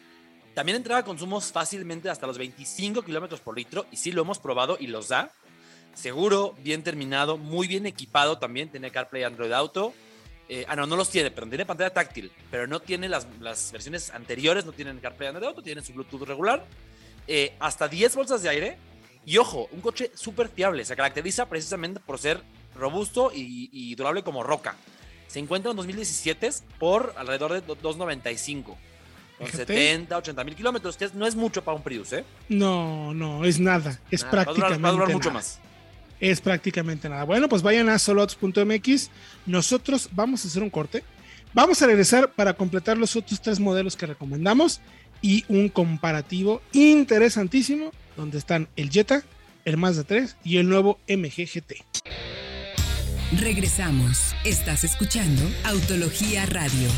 También 0.54 0.76
entrega 0.76 1.04
consumos 1.04 1.54
fácilmente 1.54 2.10
hasta 2.10 2.28
los 2.28 2.38
25 2.38 3.04
kilómetros 3.04 3.40
por 3.40 3.58
litro, 3.58 3.86
y 3.92 3.96
sí 3.96 4.12
lo 4.12 4.24
hemos 4.24 4.40
probado 4.40 4.78
y 4.78 4.88
los 4.88 5.08
da. 5.08 5.32
Seguro, 5.94 6.56
bien 6.64 6.84
terminado, 6.84 7.38
muy 7.38 7.68
bien 7.68 7.86
equipado 7.86 8.38
también, 8.38 8.70
tiene 8.70 8.92
CarPlay 8.92 9.24
Android 9.24 9.52
Auto. 9.52 9.94
Eh, 10.50 10.66
ah, 10.68 10.76
no, 10.76 10.86
no 10.86 10.96
los 10.98 11.10
tiene, 11.10 11.32
pero 11.32 11.48
tiene 11.48 11.66
pantalla 11.66 11.92
táctil, 11.92 12.32
pero 12.50 12.68
no 12.68 12.80
tiene 12.82 13.08
las, 13.08 13.26
las 13.40 13.72
versiones 13.72 14.10
anteriores, 14.10 14.66
no 14.66 14.72
tienen 14.74 15.00
CarPlay 15.00 15.30
Android 15.30 15.48
Auto, 15.48 15.62
tienen 15.62 15.84
su 15.84 15.94
Bluetooth 15.94 16.24
regular. 16.24 16.66
Eh, 17.28 17.54
hasta 17.60 17.88
10 17.88 18.16
bolsas 18.16 18.42
de 18.44 18.50
aire, 18.50 18.78
y 19.26 19.38
ojo, 19.38 19.70
un 19.72 19.82
coche 19.82 20.12
súper 20.16 20.50
fiable. 20.50 20.84
Se 20.84 20.96
caracteriza 20.96 21.48
precisamente 21.48 22.00
por 22.00 22.18
ser 22.20 22.42
robusto 22.76 23.32
y, 23.34 23.70
y 23.72 23.96
durable 23.96 24.24
como 24.24 24.44
roca. 24.44 24.76
Se 25.28 25.40
encuentra 25.40 25.72
en 25.72 25.78
2017 25.78 26.50
por 26.80 27.14
alrededor 27.18 27.54
de 27.54 27.62
do- 27.62 27.78
2.95. 27.78 28.64
Con 29.38 29.48
Fíjate. 29.48 29.66
70, 29.74 30.18
80 30.18 30.44
mil 30.44 30.56
kilómetros, 30.56 30.98
que 30.98 31.10
no 31.14 31.26
es 31.26 31.36
mucho 31.36 31.64
para 31.64 31.78
un 31.78 31.84
Prius, 31.84 32.12
¿eh? 32.14 32.26
No, 32.50 33.14
no, 33.14 33.46
es 33.46 33.60
nada, 33.60 34.00
es 34.12 34.24
Nada, 34.24 34.36
va 34.38 34.42
a 34.42 34.46
Va 34.46 34.52
a 34.52 34.54
durar, 34.54 34.70
prácticamente 34.70 34.84
va 34.84 34.90
a 34.90 34.92
durar 34.92 35.08
nada. 35.08 35.18
mucho 35.18 35.32
más. 35.32 35.60
Es 36.22 36.40
prácticamente 36.40 37.10
nada. 37.10 37.26
Bueno, 37.26 37.50
pues 37.50 37.62
vayan 37.62 37.90
a 37.90 38.00
solots.mx. 38.00 39.10
Nosotros 39.46 40.10
vamos 40.14 40.46
a 40.46 40.48
hacer 40.48 40.64
un 40.64 40.70
corte, 40.70 41.04
Vamos 41.54 41.82
a 41.82 41.88
regresar 41.88 42.32
para 42.32 42.54
completar 42.54 42.98
los 42.98 43.18
otros 43.18 43.42
tres 43.42 43.60
modelos 43.60 43.98
que 43.98 44.06
recomendamos 44.06 44.80
y 45.22 45.44
un 45.50 45.68
comparativo 45.68 46.62
interesantísimo 46.72 47.92
donde 48.16 48.38
están 48.38 48.70
el 48.78 48.90
Jetta, 48.90 49.24
el 49.66 49.76
Mazda 49.76 50.06
3 50.06 50.38
y 50.46 50.58
el 50.58 50.70
nuevo 50.70 50.98
MG 51.10 51.46
GT. 51.54 51.84
Regresamos. 53.38 54.34
Estás 54.46 54.86
escuchando 54.86 55.42
Autología 55.66 56.46
Radio. 56.46 56.90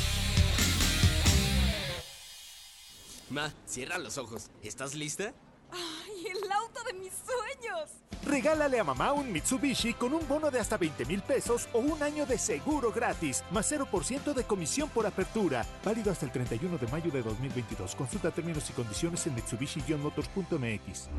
Ma, 3.32 3.52
cierra 3.66 3.98
los 3.98 4.20
ojos. 4.20 4.52
¿Estás 4.62 4.94
lista? 4.94 5.34
¡Ay, 5.72 6.28
el 6.28 6.52
auto 6.52 6.84
de 6.84 6.94
mis 7.00 7.14
sueños! 7.14 7.90
Regálale 8.26 8.80
a 8.80 8.84
mamá 8.84 9.14
un 9.14 9.32
Mitsubishi 9.32 9.94
con 9.94 10.14
un 10.14 10.28
bono 10.28 10.50
de 10.50 10.60
hasta 10.60 10.78
20 10.78 11.06
mil 11.06 11.22
pesos 11.22 11.68
o 11.74 11.80
un 11.80 12.02
año 12.04 12.26
de 12.26 12.38
seguro 12.38 12.92
gratis, 12.92 13.44
más 13.52 13.72
0% 13.72 14.34
de 14.34 14.44
comisión 14.44 14.90
por 14.90 15.06
apertura. 15.06 15.66
Válido 15.84 16.12
hasta 16.12 16.26
el 16.26 16.32
31 16.32 16.78
de 16.78 16.88
mayo 16.88 17.12
de 17.12 17.22
2022. 17.22 17.96
Consulta 17.96 18.32
términos 18.32 18.70
y 18.70 18.74
condiciones 18.74 19.26
en 19.28 19.36
Mitsubishi-motors.mx. 19.36 21.10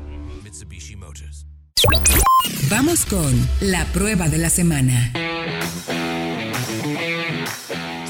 Mitsubishi 0.43 0.95
Motors. 0.95 1.45
Vamos 2.69 3.05
con 3.05 3.33
la 3.61 3.85
prueba 3.85 4.27
de 4.27 4.37
la 4.37 4.49
semana. 4.49 5.11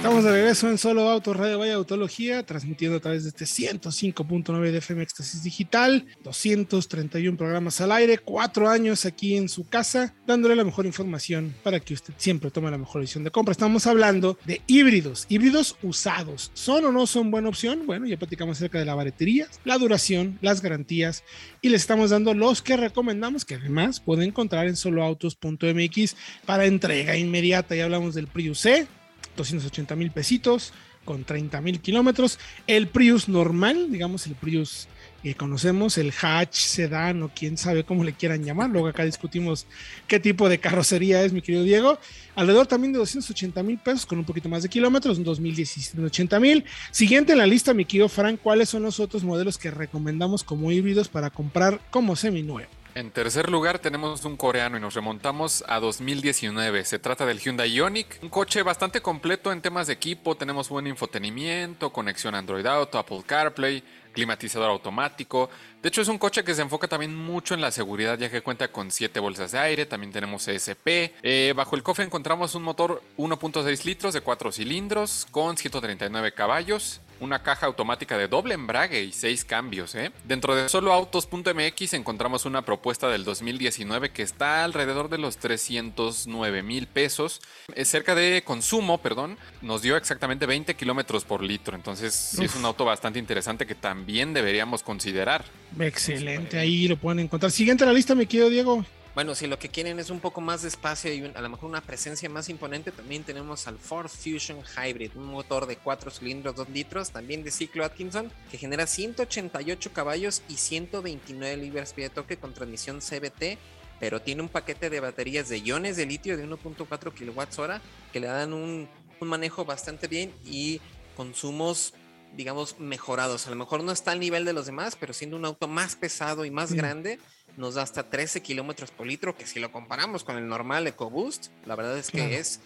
Estamos 0.05 0.23
de 0.23 0.33
regreso 0.33 0.69
en 0.69 0.77
Solo 0.77 1.09
Auto 1.09 1.33
Radio 1.33 1.57
Vaya 1.57 1.73
Autología, 1.73 2.45
transmitiendo 2.45 2.97
a 2.97 2.99
través 2.99 3.23
de 3.23 3.29
este 3.29 3.45
105.9 3.45 4.69
de 4.69 4.77
FM 4.77 5.01
Éxtasis 5.01 5.41
Digital, 5.41 6.05
231 6.23 7.35
programas 7.35 7.81
al 7.81 7.91
aire, 7.91 8.19
cuatro 8.19 8.69
años 8.69 9.07
aquí 9.07 9.35
en 9.35 9.49
su 9.49 9.67
casa, 9.67 10.13
dándole 10.27 10.55
la 10.55 10.63
mejor 10.63 10.85
información 10.85 11.55
para 11.63 11.79
que 11.79 11.95
usted 11.95 12.13
siempre 12.17 12.51
tome 12.51 12.69
la 12.69 12.77
mejor 12.77 13.01
decisión 13.01 13.23
de 13.23 13.31
compra. 13.31 13.51
Estamos 13.51 13.87
hablando 13.87 14.37
de 14.45 14.61
híbridos, 14.67 15.25
híbridos 15.27 15.75
usados. 15.81 16.51
¿Son 16.53 16.85
o 16.85 16.91
no 16.91 17.07
son 17.07 17.31
buena 17.31 17.49
opción? 17.49 17.87
Bueno, 17.87 18.05
ya 18.05 18.17
platicamos 18.17 18.57
acerca 18.57 18.77
de 18.77 18.85
la 18.85 18.93
batería, 18.93 19.47
la 19.63 19.79
duración, 19.79 20.37
las 20.43 20.61
garantías 20.61 21.23
y 21.63 21.69
les 21.69 21.81
estamos 21.81 22.11
dando 22.11 22.35
los 22.35 22.61
que 22.61 22.77
recomendamos, 22.77 23.43
que 23.43 23.55
además 23.55 24.01
pueden 24.01 24.27
encontrar 24.27 24.67
en 24.67 24.75
soloautos.mx 24.75 26.15
para 26.45 26.65
entrega 26.65 27.17
inmediata. 27.17 27.75
Ya 27.75 27.85
hablamos 27.85 28.13
del 28.13 28.27
Prius 28.27 28.59
C 28.59 28.87
280 29.35 29.95
mil 29.95 30.11
pesitos 30.11 30.73
con 31.05 31.23
30 31.23 31.61
mil 31.61 31.79
kilómetros. 31.79 32.39
El 32.67 32.87
Prius 32.87 33.29
normal, 33.29 33.91
digamos 33.91 34.27
el 34.27 34.35
Prius 34.35 34.87
que 35.23 35.33
conocemos, 35.33 35.97
el 35.97 36.13
hatch, 36.21 36.55
sedán 36.55 37.23
o 37.23 37.31
quién 37.33 37.57
sabe 37.57 37.83
cómo 37.83 38.03
le 38.03 38.13
quieran 38.13 38.43
llamar. 38.43 38.69
Luego 38.69 38.87
acá 38.87 39.05
discutimos 39.05 39.65
qué 40.07 40.19
tipo 40.19 40.49
de 40.49 40.59
carrocería 40.59 41.23
es, 41.23 41.33
mi 41.33 41.41
querido 41.41 41.63
Diego. 41.63 41.97
Alrededor 42.35 42.67
también 42.67 42.93
de 42.93 42.99
280 42.99 43.63
mil 43.63 43.79
pesos 43.79 44.05
con 44.05 44.19
un 44.19 44.25
poquito 44.25 44.49
más 44.49 44.63
de 44.63 44.69
kilómetros, 44.69 45.17
un 45.17 45.23
2017 45.23 46.03
80 46.03 46.39
mil. 46.39 46.65
Siguiente 46.91 47.31
en 47.31 47.39
la 47.39 47.47
lista, 47.47 47.73
mi 47.73 47.85
querido 47.85 48.09
Frank, 48.09 48.39
¿cuáles 48.41 48.69
son 48.69 48.83
los 48.83 48.99
otros 48.99 49.23
modelos 49.23 49.57
que 49.57 49.71
recomendamos 49.71 50.43
como 50.43 50.71
híbridos 50.71 51.07
para 51.07 51.29
comprar 51.29 51.79
como 51.89 52.15
seminuevo? 52.15 52.69
En 52.95 53.11
tercer 53.11 53.49
lugar 53.49 53.79
tenemos 53.79 54.23
un 54.23 54.37
coreano 54.37 54.77
y 54.77 54.79
nos 54.79 54.93
remontamos 54.93 55.65
a 55.67 55.81
2019. 55.81 56.85
Se 56.85 56.97
trata 56.97 57.25
del 57.25 57.41
Hyundai 57.41 57.69
Ioniq, 57.69 58.23
un 58.23 58.29
coche 58.29 58.63
bastante 58.63 59.01
completo 59.01 59.51
en 59.51 59.61
temas 59.61 59.87
de 59.87 59.93
equipo. 59.93 60.35
Tenemos 60.35 60.69
buen 60.69 60.87
infotenimiento, 60.87 61.91
conexión 61.91 62.35
Android 62.35 62.65
Auto, 62.65 62.97
Apple 62.97 63.21
CarPlay, 63.25 63.83
climatizador 64.13 64.69
automático. 64.69 65.49
De 65.81 65.89
hecho 65.89 66.03
es 66.03 66.07
un 66.07 66.17
coche 66.17 66.45
que 66.45 66.55
se 66.55 66.61
enfoca 66.61 66.87
también 66.87 67.13
mucho 67.13 67.53
en 67.53 67.59
la 67.59 67.71
seguridad 67.71 68.17
ya 68.17 68.31
que 68.31 68.41
cuenta 68.41 68.69
con 68.69 68.89
7 68.89 69.19
bolsas 69.19 69.51
de 69.51 69.59
aire, 69.59 69.85
también 69.85 70.13
tenemos 70.13 70.47
ESP. 70.47 70.87
Eh, 71.21 71.53
bajo 71.53 71.75
el 71.75 71.83
cofre 71.83 72.05
encontramos 72.05 72.55
un 72.55 72.63
motor 72.63 73.03
1.6 73.17 73.83
litros 73.83 74.13
de 74.13 74.21
4 74.21 74.53
cilindros 74.53 75.27
con 75.31 75.57
139 75.57 76.31
caballos 76.31 77.01
una 77.19 77.43
caja 77.43 77.65
automática 77.65 78.17
de 78.17 78.27
doble 78.27 78.53
embrague 78.53 79.03
y 79.03 79.11
seis 79.11 79.45
cambios. 79.45 79.95
¿eh? 79.95 80.11
Dentro 80.23 80.55
de 80.55 80.69
soloautos.mx 80.69 81.93
encontramos 81.93 82.45
una 82.45 82.63
propuesta 82.63 83.09
del 83.09 83.23
2019 83.23 84.11
que 84.11 84.23
está 84.23 84.63
alrededor 84.63 85.09
de 85.09 85.17
los 85.17 85.37
309 85.37 86.63
mil 86.63 86.87
pesos. 86.87 87.41
Es 87.75 87.87
cerca 87.87 88.15
de 88.15 88.43
consumo, 88.45 88.99
perdón, 88.99 89.37
nos 89.61 89.81
dio 89.81 89.97
exactamente 89.97 90.45
20 90.45 90.75
kilómetros 90.75 91.23
por 91.25 91.43
litro. 91.43 91.75
Entonces 91.75 92.13
sí 92.13 92.45
es 92.45 92.55
un 92.55 92.65
auto 92.65 92.85
bastante 92.85 93.19
interesante 93.19 93.65
que 93.65 93.75
también 93.75 94.33
deberíamos 94.33 94.83
considerar. 94.83 95.45
Excelente, 95.79 96.57
ahí 96.57 96.87
lo 96.87 96.97
pueden 96.97 97.19
encontrar. 97.19 97.51
Siguiente 97.51 97.83
a 97.83 97.87
la 97.87 97.93
lista, 97.93 98.15
me 98.15 98.25
querido 98.25 98.49
Diego. 98.49 98.85
Bueno, 99.15 99.33
si 99.33 99.47
lo 99.47 99.57
que 99.57 99.69
quieren 99.69 99.97
es 99.97 100.09
un 100.09 100.19
poco 100.19 100.41
más 100.41 100.63
de 100.63 100.67
espacio 100.67 101.13
y 101.13 101.23
a 101.33 101.39
lo 101.39 101.47
mejor 101.47 101.69
una 101.69 101.79
presencia 101.79 102.27
más 102.27 102.49
imponente, 102.49 102.91
también 102.91 103.23
tenemos 103.23 103.65
al 103.65 103.79
Ford 103.79 104.09
Fusion 104.09 104.57
Hybrid, 104.61 105.11
un 105.15 105.27
motor 105.27 105.67
de 105.67 105.77
4 105.77 106.11
cilindros, 106.11 106.57
2 106.57 106.69
litros, 106.71 107.11
también 107.11 107.41
de 107.41 107.49
ciclo 107.49 107.85
Atkinson, 107.85 108.29
que 108.51 108.57
genera 108.57 108.85
188 108.85 109.93
caballos 109.93 110.41
y 110.49 110.57
129 110.57 111.55
libras-pie 111.55 112.09
de 112.09 112.09
toque 112.09 112.35
con 112.35 112.53
transmisión 112.53 112.99
CBT, 112.99 113.57
pero 114.01 114.21
tiene 114.21 114.41
un 114.41 114.49
paquete 114.49 114.89
de 114.89 114.99
baterías 114.99 115.47
de 115.47 115.59
iones 115.59 115.95
de 115.95 116.05
litio 116.05 116.35
de 116.35 116.45
1.4 116.45 117.13
kWh 117.13 117.81
que 118.11 118.19
le 118.19 118.27
dan 118.27 118.51
un 118.51 118.89
manejo 119.21 119.63
bastante 119.63 120.07
bien 120.07 120.33
y 120.43 120.81
consumos 121.15 121.93
digamos 122.35 122.79
mejorados. 122.79 123.47
A 123.47 123.49
lo 123.49 123.55
mejor 123.55 123.83
no 123.83 123.91
está 123.91 124.11
al 124.11 124.19
nivel 124.19 124.45
de 124.45 124.53
los 124.53 124.65
demás, 124.65 124.95
pero 124.99 125.13
siendo 125.13 125.37
un 125.37 125.45
auto 125.45 125.67
más 125.67 125.95
pesado 125.95 126.45
y 126.45 126.51
más 126.51 126.71
Mm. 126.71 126.75
grande, 126.75 127.19
nos 127.57 127.75
da 127.75 127.83
hasta 127.83 128.09
13 128.09 128.41
kilómetros 128.41 128.91
por 128.91 129.07
litro, 129.07 129.37
que 129.37 129.47
si 129.47 129.59
lo 129.59 129.71
comparamos 129.71 130.23
con 130.23 130.37
el 130.37 130.47
normal 130.47 130.85
EcoBoost, 130.87 131.47
la 131.65 131.75
verdad 131.75 131.97
es 131.97 132.11
que 132.11 132.17
Claro. 132.19 132.33
es 132.35 132.59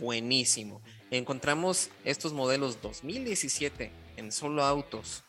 buenísimo. 0.00 0.80
Encontramos 1.10 1.90
estos 2.04 2.32
modelos 2.32 2.80
2017 2.82 3.90
en 4.16 4.32
solo 4.32 4.64
autos 4.64 5.22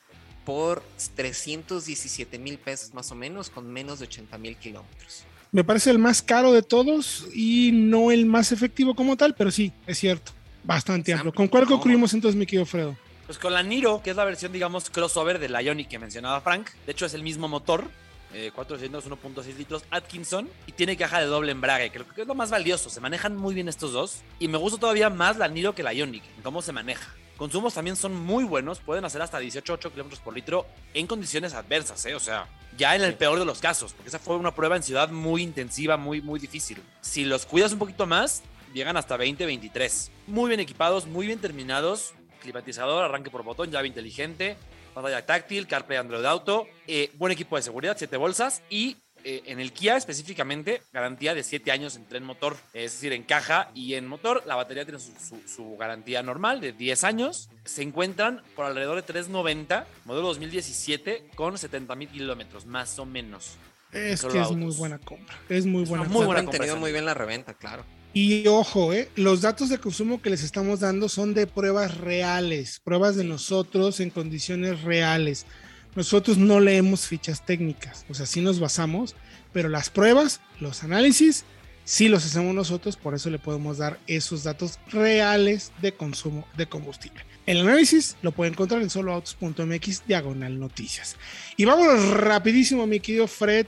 por 0.46 0.82
317 1.16 2.40
mil 2.40 2.58
pesos 2.58 2.94
más 2.94 3.12
o 3.12 3.16
menos, 3.16 3.50
con 3.50 3.72
menos 3.72 4.00
de 4.00 4.06
80 4.06 4.38
mil 4.38 4.56
kilómetros. 4.58 5.24
Me 5.52 5.64
parece 5.64 5.92
el 5.92 6.00
más 6.00 6.22
caro 6.22 6.52
de 6.52 6.64
todos 6.64 7.28
y 7.34 7.72
no 7.74 8.12
el 8.12 8.26
más 8.26 8.52
efectivo 8.52 8.96
como 8.96 9.16
tal, 9.16 9.36
pero 9.36 9.52
sí, 9.52 9.72
es 9.86 10.00
cierto. 10.00 10.32
Bastante 10.64 11.14
amplio. 11.14 11.34
¿Con 11.34 11.48
cuál 11.48 11.66
concluimos 11.68 12.14
entonces, 12.14 12.38
mi 12.38 12.46
querido 12.46 12.66
Fredo? 12.66 12.98
Pues 13.34 13.42
con 13.42 13.54
la 13.54 13.64
Niro, 13.64 14.00
que 14.04 14.12
es 14.12 14.16
la 14.16 14.26
versión, 14.26 14.52
digamos, 14.52 14.92
crossover 14.92 15.40
de 15.40 15.50
la 15.50 15.64
Ioniq 15.64 15.88
que 15.88 15.98
mencionaba 15.98 16.40
Frank. 16.42 16.70
De 16.86 16.92
hecho, 16.92 17.08
es 17.08 17.16
el 17.16 17.24
mismo 17.24 17.48
motor. 17.48 17.90
eh, 18.32 18.52
4 18.54 18.78
cilindros, 18.78 19.08
1.6 19.08 19.58
litros 19.58 19.86
Atkinson. 19.90 20.48
Y 20.68 20.74
tiene 20.74 20.96
caja 20.96 21.20
de 21.20 21.26
doble 21.26 21.52
embrague, 21.52 21.90
que 21.90 22.22
es 22.22 22.28
lo 22.28 22.36
más 22.36 22.52
valioso. 22.52 22.92
Se 22.92 23.02
manejan 23.02 23.36
muy 23.36 23.56
bien 23.56 23.68
estos 23.70 23.92
dos. 23.92 24.22
Y 24.38 24.50
me 24.50 24.60
gusta 24.60 24.80
todavía 24.80 25.10
más 25.10 25.38
la 25.38 25.48
Niro 25.48 25.74
que 25.74 25.82
la 25.82 25.96
Ioniq, 25.96 26.22
en 26.38 26.44
cómo 26.44 26.62
se 26.62 26.74
maneja. 26.74 27.12
Consumos 27.36 27.74
también 27.74 27.96
son 27.96 28.14
muy 28.14 28.44
buenos. 28.44 28.78
Pueden 28.80 29.04
hacer 29.04 29.24
hasta 29.24 29.40
18 29.40 29.92
kilómetros 29.92 30.22
por 30.22 30.36
litro 30.36 30.68
en 30.94 31.08
condiciones 31.08 31.56
adversas, 31.56 32.06
¿eh? 32.06 32.14
O 32.14 32.20
sea, 32.20 32.48
ya 32.78 32.96
en 32.96 33.02
el 33.02 33.16
peor 33.16 33.40
de 33.40 33.46
los 33.46 33.58
casos. 33.58 33.94
Porque 33.94 34.10
esa 34.10 34.20
fue 34.20 34.36
una 34.36 34.54
prueba 34.54 34.76
en 34.76 34.84
ciudad 34.84 35.10
muy 35.10 35.42
intensiva, 35.42 35.98
muy, 35.98 36.22
muy 36.22 36.40
difícil. 36.40 36.84
Si 37.02 37.26
los 37.26 37.48
cuidas 37.48 37.74
un 37.74 37.80
poquito 37.80 38.06
más, 38.06 38.44
llegan 38.76 38.96
hasta 38.96 39.18
20, 39.18 39.44
23. 39.44 40.12
Muy 40.28 40.50
bien 40.50 40.60
equipados, 40.60 41.08
muy 41.08 41.26
bien 41.26 41.40
terminados. 41.40 42.14
Climatizador, 42.44 43.04
arranque 43.04 43.32
por 43.32 43.44
botón, 43.44 43.72
llave 43.72 43.88
inteligente, 43.88 44.56
pantalla 44.94 45.26
táctil, 45.26 45.66
CarPlay 45.68 45.98
Android 45.98 46.24
Auto, 46.26 46.68
eh, 46.88 47.10
buen 47.16 47.32
equipo 47.32 47.56
de 47.56 47.64
seguridad, 47.64 47.96
7 47.98 48.16
bolsas 48.18 48.62
y 48.70 48.98
eh, 49.26 49.42
en 49.46 49.62
el 49.62 49.72
Kia 49.72 49.96
específicamente 49.96 50.82
garantía 50.92 51.34
de 51.34 51.44
7 51.44 51.72
años 51.72 51.96
en 51.96 52.06
tren 52.06 52.24
motor, 52.26 52.58
es 52.74 52.92
decir, 52.92 53.14
en 53.14 53.24
caja 53.24 53.72
y 53.74 53.94
en 53.96 54.06
motor. 54.06 54.44
La 54.46 54.56
batería 54.56 54.84
tiene 54.84 55.00
su, 55.00 55.14
su- 55.18 55.42
su 55.48 55.78
garantía 55.78 56.22
normal 56.22 56.60
de 56.60 56.74
10 56.74 57.04
años. 57.06 57.50
Se 57.64 57.82
encuentran 57.84 58.44
por 58.56 58.66
alrededor 58.66 58.98
de 58.98 59.04
390, 59.04 59.88
modelo 60.04 60.28
2017 60.28 61.30
con 61.36 61.58
70 61.58 61.96
mil 61.96 62.10
kilómetros, 62.10 62.66
más 62.66 63.00
o 63.00 63.06
menos. 63.06 63.56
Es 63.94 64.22
que 64.24 64.28
es 64.28 64.36
autos. 64.36 64.58
muy 64.58 64.76
buena 64.76 65.00
compra. 65.00 65.36
Es 65.48 65.66
muy 65.66 65.84
Es 65.84 65.90
buena 65.90 66.04
compra. 66.04 66.18
muy 66.18 66.26
buena 66.26 66.40
Han 66.42 66.50
tenido 66.50 66.76
muy 66.76 66.92
bien 66.92 67.06
la 67.06 67.14
reventa, 67.14 67.54
claro. 67.54 67.86
Y 68.16 68.48
ojo, 68.48 68.94
eh, 68.94 69.10
los 69.16 69.42
datos 69.42 69.70
de 69.70 69.80
consumo 69.80 70.22
que 70.22 70.30
les 70.30 70.44
estamos 70.44 70.82
dando 70.82 71.10
son 71.10 71.34
de 71.34 71.48
pruebas 71.48 71.98
reales, 71.98 72.80
pruebas 72.84 73.16
de 73.16 73.24
nosotros 73.24 74.00
en 74.00 74.12
condiciones 74.12 74.84
reales. 74.84 75.48
Nosotros 75.96 76.38
no 76.38 76.60
leemos 76.60 77.08
fichas 77.08 77.44
técnicas, 77.44 78.06
o 78.10 78.14
sea, 78.14 78.28
sí 78.28 78.42
nos 78.42 78.60
basamos, 78.60 79.16
pero 79.52 79.68
las 79.68 79.90
pruebas, 79.90 80.42
los 80.60 80.84
análisis, 80.84 81.44
sí 81.86 82.08
los 82.08 82.24
hacemos 82.26 82.54
nosotros, 82.54 82.98
por 82.98 83.16
eso 83.16 83.32
le 83.32 83.40
podemos 83.40 83.80
dar 83.80 84.00
esos 84.06 84.44
datos 84.44 84.80
reales 84.92 85.72
de 85.82 85.94
consumo 85.94 86.48
de 86.56 86.68
combustible. 86.68 87.24
El 87.46 87.62
análisis 87.62 88.16
lo 88.22 88.32
puede 88.32 88.52
encontrar 88.52 88.82
en 88.82 88.90
soloautos.mx 88.90 90.08
diagonal 90.08 90.60
noticias. 90.60 91.18
Y 91.58 91.66
vámonos 91.66 92.12
rapidísimo, 92.12 92.88
mi 92.88 93.00
querido 93.00 93.28
Fred 93.28 93.66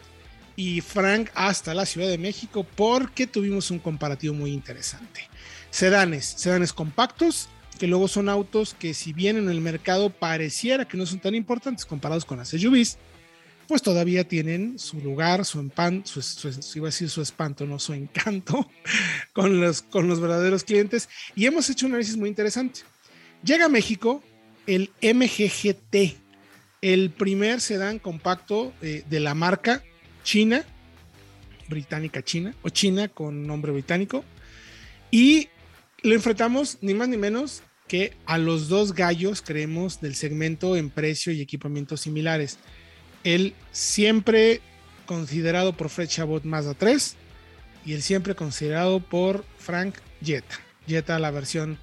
y 0.56 0.82
Frank 0.82 1.30
hasta 1.34 1.74
la 1.74 1.86
Ciudad 1.86 2.08
de 2.08 2.18
México 2.18 2.66
porque 2.76 3.28
tuvimos 3.28 3.72
un 3.72 3.80
comparativo 3.80 4.34
muy 4.34 4.52
interesante. 4.52 5.30
Sedanes, 5.70 6.26
sedanes 6.26 6.74
compactos, 6.74 7.50
que 7.78 7.88
luego 7.88 8.08
son 8.08 8.30
autos 8.30 8.74
que 8.74 8.94
si 8.94 9.14
bien 9.14 9.38
en 9.38 9.50
el 9.50 9.60
mercado 9.60 10.10
pareciera 10.10 10.88
que 10.88 10.98
no 10.98 11.06
son 11.06 11.20
tan 11.20 11.36
importantes 11.36 11.86
comparados 11.86 12.24
con 12.24 12.38
las 12.38 12.50
SUVs, 12.50 12.98
pues 13.68 13.82
todavía 13.82 14.28
tienen 14.28 14.78
su 14.80 15.02
lugar, 15.02 15.44
su 15.44 15.60
empan, 15.60 16.04
su, 16.06 16.20
espanto, 17.22 17.66
no 17.66 17.80
su 17.80 17.94
encanto 17.94 18.70
con 19.34 19.60
los, 19.60 19.82
con 19.82 20.08
los 20.08 20.20
verdaderos 20.20 20.64
clientes. 20.64 21.10
Y 21.36 21.46
hemos 21.46 21.70
hecho 21.70 21.88
un 21.88 21.94
análisis 21.94 22.16
muy 22.16 22.30
interesante. 22.30 22.82
Llega 23.44 23.66
a 23.66 23.70
México 23.70 24.24
el 24.68 24.92
MGGT, 25.02 26.16
el 26.82 27.10
primer 27.10 27.60
sedán 27.60 28.00
compacto 28.00 28.74
eh, 28.82 29.04
de 29.10 29.20
la 29.20 29.34
marca 29.34 29.84
China, 30.26 30.66
británica 31.70 32.22
China, 32.22 32.54
o 32.64 32.70
China 32.70 33.08
con 33.08 33.48
nombre 33.48 33.72
británico. 33.72 34.26
Y 35.12 35.48
lo 36.04 36.14
enfrentamos 36.14 36.80
ni 36.82 36.94
más 36.94 37.08
ni 37.08 37.16
menos 37.18 37.64
que 37.88 38.14
a 38.26 38.38
los 38.38 38.68
dos 38.68 38.94
gallos, 38.94 39.42
creemos, 39.42 40.02
del 40.02 40.16
segmento 40.16 40.76
en 40.76 40.90
precio 40.90 41.32
y 41.32 41.40
equipamientos 41.42 42.02
similares. 42.02 42.58
El 43.24 43.54
siempre 43.72 44.60
considerado 45.06 45.74
por 45.78 45.90
Fred 45.90 46.08
Chabot 46.10 46.44
Mazda 46.44 46.74
3 46.74 47.16
y 47.86 47.94
el 47.94 48.02
siempre 48.02 48.36
considerado 48.36 49.00
por 49.00 49.46
Frank 49.58 49.96
Jetta. 50.24 50.60
Jetta 50.88 51.20
la 51.20 51.32
versión 51.32 51.78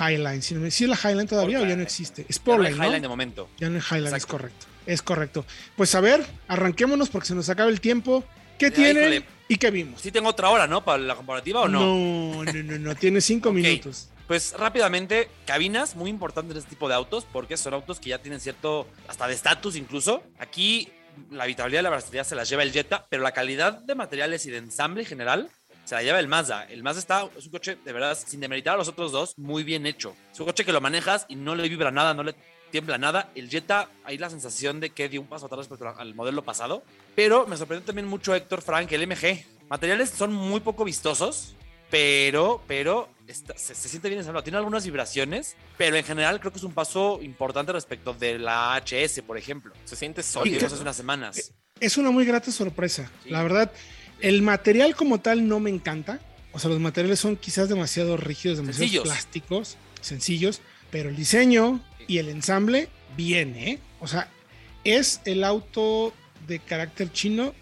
Highline. 0.00 0.42
Si 0.42 0.54
no- 0.54 0.68
¿Sí 0.70 0.84
es 0.84 0.90
la 0.90 0.96
Highline 0.96 1.28
todavía 1.28 1.60
o 1.60 1.64
ya 1.66 1.76
no 1.76 1.82
existe? 1.82 2.22
Ya 2.22 2.26
no 2.28 2.32
Sportline, 2.34 2.76
¿no? 2.76 2.84
Highline 2.84 3.02
de 3.02 3.08
momento. 3.08 3.48
Ya 3.58 3.70
no 3.70 3.78
es 3.78 3.84
Highline, 3.90 4.14
es 4.16 4.26
correcto. 4.26 4.66
Es 4.86 5.02
correcto. 5.02 5.44
Pues 5.76 5.94
a 5.94 6.00
ver, 6.00 6.24
arranquémonos 6.48 7.08
porque 7.08 7.28
se 7.28 7.34
nos 7.34 7.48
acaba 7.48 7.70
el 7.70 7.80
tiempo. 7.80 8.24
¿Qué 8.58 8.68
híjole. 8.68 9.24
y 9.48 9.56
qué 9.56 9.70
vimos? 9.70 10.00
Sí 10.00 10.12
tengo 10.12 10.28
otra 10.28 10.50
hora, 10.50 10.66
¿no? 10.66 10.84
Para 10.84 10.98
la 10.98 11.14
comparativa 11.16 11.62
o 11.62 11.68
no. 11.68 11.80
No, 11.80 12.44
no, 12.44 12.52
no, 12.52 12.78
no. 12.78 12.94
Tiene 12.94 13.20
cinco 13.20 13.52
minutos. 13.52 14.08
Pues 14.26 14.54
rápidamente, 14.56 15.28
cabinas 15.44 15.96
muy 15.96 16.08
importantes 16.08 16.52
en 16.52 16.58
este 16.58 16.70
tipo 16.70 16.88
de 16.88 16.94
autos 16.94 17.26
porque 17.30 17.56
son 17.56 17.74
autos 17.74 18.00
que 18.00 18.10
ya 18.10 18.18
tienen 18.18 18.40
cierto, 18.40 18.86
hasta 19.06 19.26
de 19.26 19.34
estatus 19.34 19.76
incluso. 19.76 20.22
Aquí 20.38 20.88
la 21.30 21.44
habitabilidad 21.44 21.80
y 21.80 21.84
la 21.84 21.90
versatilidad 21.90 22.24
se 22.24 22.34
las 22.34 22.48
lleva 22.48 22.62
el 22.62 22.72
Jetta, 22.72 23.06
pero 23.10 23.22
la 23.22 23.32
calidad 23.32 23.74
de 23.74 23.94
materiales 23.94 24.46
y 24.46 24.50
de 24.50 24.58
ensamble 24.58 25.02
en 25.02 25.08
general 25.08 25.50
se 25.84 25.94
la 25.94 26.02
lleva 26.02 26.20
el 26.20 26.28
Mazda. 26.28 26.64
El 26.64 26.82
Mazda 26.82 27.00
está, 27.00 27.28
es 27.36 27.44
un 27.44 27.52
coche 27.52 27.76
de 27.84 27.92
verdad, 27.92 28.16
sin 28.18 28.40
demeritar 28.40 28.74
a 28.74 28.78
los 28.78 28.88
otros 28.88 29.12
dos, 29.12 29.38
muy 29.38 29.62
bien 29.62 29.86
hecho. 29.86 30.16
Es 30.32 30.40
un 30.40 30.46
coche 30.46 30.64
que 30.64 30.72
lo 30.72 30.80
manejas 30.80 31.26
y 31.28 31.36
no 31.36 31.54
le 31.54 31.68
vibra 31.68 31.90
nada, 31.90 32.14
no 32.14 32.22
le 32.22 32.34
tiembla 32.74 32.98
nada. 32.98 33.30
El 33.36 33.48
Jetta, 33.48 33.88
hay 34.02 34.18
la 34.18 34.28
sensación 34.28 34.80
de 34.80 34.90
que 34.90 35.08
dio 35.08 35.20
un 35.20 35.28
paso 35.28 35.46
atrás 35.46 35.58
respecto 35.68 35.88
al 35.96 36.12
modelo 36.16 36.42
pasado. 36.42 36.82
Pero 37.14 37.46
me 37.46 37.56
sorprendió 37.56 37.86
también 37.86 38.08
mucho 38.08 38.34
Héctor 38.34 38.62
Frank, 38.62 38.90
el 38.90 39.06
MG. 39.06 39.44
Materiales 39.68 40.10
son 40.10 40.32
muy 40.32 40.58
poco 40.58 40.84
vistosos, 40.84 41.54
pero, 41.88 42.60
pero 42.66 43.08
está- 43.28 43.56
se, 43.56 43.76
se 43.76 43.88
siente 43.88 44.08
bien 44.08 44.18
ensamblado. 44.18 44.42
Tiene 44.42 44.58
algunas 44.58 44.84
vibraciones, 44.84 45.54
pero 45.78 45.94
en 45.96 46.02
general 46.02 46.40
creo 46.40 46.50
que 46.50 46.58
es 46.58 46.64
un 46.64 46.72
paso 46.74 47.20
importante 47.22 47.70
respecto 47.70 48.12
de 48.12 48.40
la 48.40 48.74
HS, 48.84 49.22
por 49.22 49.38
ejemplo. 49.38 49.72
Se 49.84 49.94
siente 49.94 50.24
sólido. 50.24 50.66
hace 50.66 50.74
unas 50.80 50.96
semanas. 50.96 51.52
Es 51.78 51.96
una 51.96 52.10
muy 52.10 52.24
grata 52.24 52.50
sorpresa. 52.50 53.08
Sí. 53.22 53.30
La 53.30 53.44
verdad, 53.44 53.70
el 54.18 54.42
material 54.42 54.96
como 54.96 55.20
tal 55.20 55.46
no 55.46 55.60
me 55.60 55.70
encanta. 55.70 56.18
O 56.52 56.58
sea, 56.58 56.70
los 56.70 56.80
materiales 56.80 57.20
son 57.20 57.36
quizás 57.36 57.68
demasiado 57.68 58.16
rígidos, 58.16 58.56
demasiado 58.58 58.80
Sencillos. 58.84 59.04
plásticos, 59.04 59.76
sencillos, 60.00 60.60
pero 60.94 61.08
el 61.08 61.16
diseño 61.16 61.80
y 62.06 62.18
el 62.18 62.28
ensamble, 62.28 62.88
bien, 63.16 63.56
¿eh? 63.56 63.80
O 63.98 64.06
sea, 64.06 64.28
es 64.84 65.20
el 65.24 65.42
auto 65.42 66.12
de 66.46 66.60
carácter 66.60 67.10
chino 67.10 67.52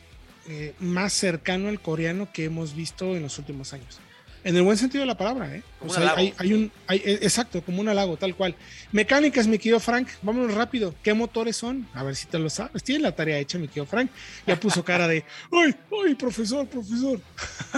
eh, 0.48 0.74
más 0.80 1.14
cercano 1.14 1.70
al 1.70 1.80
coreano 1.80 2.28
que 2.30 2.44
hemos 2.44 2.76
visto 2.76 3.16
en 3.16 3.22
los 3.22 3.38
últimos 3.38 3.72
años. 3.72 4.00
En 4.44 4.54
el 4.54 4.62
buen 4.64 4.76
sentido 4.76 5.00
de 5.00 5.06
la 5.06 5.16
palabra, 5.16 5.54
¿eh? 5.56 5.62
O 5.76 5.86
Como 5.86 5.92
un 5.92 5.94
sea, 5.96 6.02
halago. 6.02 6.18
hay, 6.18 6.34
hay 6.36 6.52
un, 6.52 6.70
hay- 6.88 6.98
eh, 7.06 7.20
exacto, 7.22 7.62
como 7.62 7.80
un 7.80 7.88
halago, 7.88 8.18
tal 8.18 8.34
cual. 8.34 8.54
Mecánicas, 8.90 9.46
mi 9.46 9.56
querido 9.56 9.80
Frank, 9.80 10.08
vámonos 10.20 10.52
rápido. 10.52 10.94
¿Qué 11.02 11.14
motores 11.14 11.56
son? 11.56 11.88
A 11.94 12.02
ver 12.02 12.14
si 12.16 12.26
te 12.26 12.38
lo 12.38 12.50
sabes. 12.50 12.82
Tienes 12.84 13.02
la 13.02 13.16
tarea 13.16 13.38
hecha, 13.38 13.56
mi 13.56 13.66
querido 13.68 13.86
Frank. 13.86 14.10
Ya 14.46 14.60
puso 14.60 14.84
cara 14.84 15.08
de, 15.08 15.24
¡ay, 15.52 15.74
ay, 16.06 16.14
profesor, 16.16 16.66
profesor! 16.68 17.18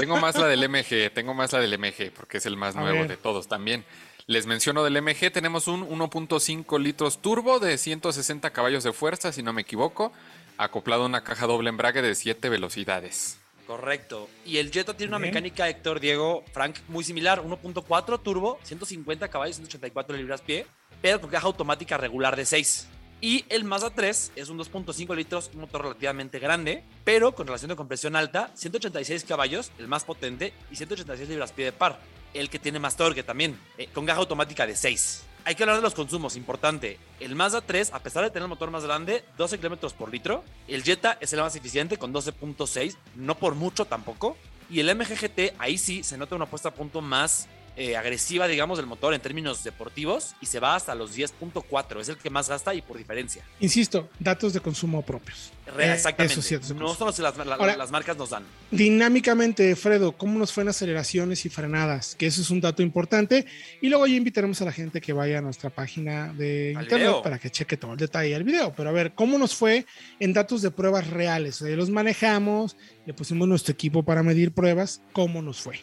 Tengo 0.01 0.17
más 0.19 0.35
la 0.35 0.49
del 0.49 0.69
MG, 0.69 1.13
tengo 1.15 1.33
más 1.33 1.53
la 1.53 1.61
del 1.61 1.79
MG 1.79 2.11
porque 2.13 2.39
es 2.39 2.47
el 2.47 2.57
más 2.57 2.75
A 2.75 2.81
nuevo 2.81 2.99
ver. 2.99 3.09
de 3.09 3.17
todos 3.19 3.47
también. 3.47 3.85
Les 4.27 4.47
menciono 4.47 4.83
del 4.83 5.03
MG, 5.03 5.31
tenemos 5.31 5.69
un 5.69 5.87
1.5 5.87 6.81
litros 6.81 7.21
turbo 7.21 7.59
de 7.59 7.77
160 7.77 8.51
caballos 8.55 8.83
de 8.83 8.95
fuerza, 8.95 9.33
si 9.33 9.43
no 9.43 9.53
me 9.53 9.61
equivoco, 9.61 10.15
acoplado 10.57 11.03
a 11.03 11.07
una 11.07 11.23
caja 11.23 11.47
doble 11.47 11.69
embrague 11.69 12.01
de 12.01 12.15
7 12.15 12.49
velocidades. 12.49 13.39
Correcto. 13.67 14.31
Y 14.47 14.57
el 14.57 14.71
Jetta 14.71 14.97
tiene 14.97 15.11
una 15.11 15.19
Bien. 15.19 15.31
mecánica, 15.31 15.69
Héctor 15.69 16.01
Diego, 16.01 16.43
Frank, 16.55 16.77
muy 16.89 17.05
similar. 17.05 17.43
1.4 17.43 18.23
turbo, 18.23 18.59
150 18.63 19.29
caballos, 19.29 19.57
184 19.57 20.17
libras-pie, 20.17 20.67
pero 21.03 21.21
con 21.21 21.29
caja 21.29 21.47
automática 21.47 21.99
regular 21.99 22.35
de 22.35 22.47
6. 22.47 22.89
Y 23.21 23.45
el 23.51 23.65
Mazda 23.65 23.91
3 23.91 24.33
es 24.37 24.49
un 24.49 24.59
2.5 24.59 25.15
litros, 25.15 25.51
un 25.53 25.61
motor 25.61 25.83
relativamente 25.83 26.39
grande, 26.39 26.83
pero 27.05 27.35
con 27.35 27.47
relación 27.47 27.69
de 27.69 27.77
compresión 27.77 28.17
alta, 28.17 28.51
186 28.55 29.25
caballos, 29.25 29.71
el 29.79 29.87
más 29.89 30.05
potente, 30.05 30.55
y 30.71 30.77
186 30.77 31.29
libras-pie 31.29 31.67
de 31.67 31.73
par, 31.73 32.01
el 32.35 32.51
que 32.51 32.59
tiene 32.59 32.79
más 32.79 32.97
torque 32.97 33.23
también, 33.23 33.59
eh, 33.79 33.89
con 33.93 34.05
caja 34.05 34.21
automática 34.21 34.67
de 34.67 34.77
6. 34.77 35.25
Hay 35.47 35.55
que 35.55 35.63
hablar 35.63 35.77
de 35.77 35.83
los 35.83 35.95
consumos, 35.95 36.37
importante. 36.37 36.99
El 37.21 37.35
Mazda 37.35 37.61
3, 37.61 37.93
a 37.93 37.99
pesar 38.01 38.25
de 38.25 38.31
tener 38.31 38.45
el 38.45 38.49
motor 38.49 38.71
más 38.71 38.85
grande, 38.85 39.25
12 39.37 39.59
kilómetros 39.59 39.93
por 39.93 40.11
litro. 40.11 40.43
El 40.69 40.83
Jetta 40.83 41.19
es 41.21 41.33
el 41.35 41.41
más 41.41 41.55
eficiente 41.55 41.99
con 41.99 42.15
12.6, 42.15 42.97
no 43.17 43.35
por 43.37 43.55
mucho 43.55 43.85
tampoco. 43.85 44.37
Y 44.71 44.81
el 44.81 44.95
MGGT, 44.95 45.55
ahí 45.59 45.77
sí 45.77 46.03
se 46.03 46.17
nota 46.17 46.35
una 46.35 46.47
puesta 46.47 46.71
a 46.71 46.75
punto 46.75 47.03
más 47.03 47.49
eh, 47.77 47.97
agresiva, 47.97 48.47
digamos, 48.47 48.79
del 48.79 48.87
motor 48.87 49.15
en 49.15 49.21
términos 49.21 49.65
deportivos 49.65 50.35
y 50.41 50.47
se 50.47 50.61
va 50.61 50.77
hasta 50.77 50.95
los 50.95 51.17
10.4. 51.17 52.01
Es 52.01 52.09
el 52.09 52.17
que 52.17 52.31
más 52.31 52.49
gasta 52.49 52.73
y 52.75 52.83
por 52.83 52.97
diferencia. 52.99 53.45
Insisto, 53.61 54.09
datos 54.21 54.53
de 54.53 54.61
consumo 54.61 55.03
propios. 55.03 55.51
Re- 55.67 55.87
Eh, 55.89 55.93
Exactamente. 55.95 56.35
eso 56.35 56.43
sí, 56.43 56.55
no 56.75 56.95
que 56.95 57.23
las, 57.23 57.37
la- 57.39 57.55
Ahora- 57.57 57.77
las 57.77 57.91
marcas 57.91 58.17
nos 58.17 58.31
dan. 58.31 58.45
Dinámicamente, 58.71 59.75
Fredo, 59.77 60.13
¿cómo 60.13 60.39
nos 60.39 60.53
fue 60.53 60.63
en 60.63 60.69
aceleraciones 60.69 61.45
y 61.47 61.49
frenadas? 61.49 62.15
Que 62.15 62.27
eso 62.27 62.43
es 62.43 62.51
un 62.51 62.61
dato 62.61 62.81
importante. 62.83 63.45
Y 63.81 63.89
luego 63.89 64.07
ya 64.07 64.15
invitaremos 64.15 64.61
a 64.63 64.67
la 64.67 64.73
gente 64.73 65.01
que 65.01 65.13
vaya 65.13 65.39
a 65.39 65.41
nuestra 65.41 65.71
página 65.71 66.33
de 66.33 66.75
Al 66.77 66.85
internet 66.85 67.09
video. 67.09 67.23
para 67.23 67.39
que 67.39 67.51
cheque 67.51 67.77
todo 67.77 67.93
el 67.95 67.99
detalle 67.99 68.35
del 68.35 68.45
video. 68.45 68.73
Pero 68.77 68.91
a 68.91 68.93
ver, 68.93 69.15
¿cómo 69.15 69.37
nos 69.37 69.55
fue 69.57 69.85
en 70.21 70.33
datos 70.33 70.63
de 70.63 70.71
pruebas 70.71 71.09
reales? 71.11 71.61
O 71.61 71.67
sea, 71.67 71.75
los 71.77 71.91
manejamos, 71.91 72.77
le 73.07 73.15
pusimos 73.15 73.49
nuestro 73.49 73.73
equipo 73.73 74.03
para 74.05 74.23
medir 74.23 74.53
pruebas. 74.53 75.01
¿Cómo 75.13 75.43
nos 75.43 75.61
fue? 75.61 75.81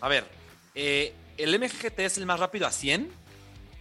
A 0.00 0.08
ver, 0.08 0.24
eh, 0.82 1.12
el 1.36 1.58
MGGT 1.58 1.98
es 1.98 2.16
el 2.16 2.24
más 2.24 2.40
rápido 2.40 2.66
a 2.66 2.72
100 2.72 3.10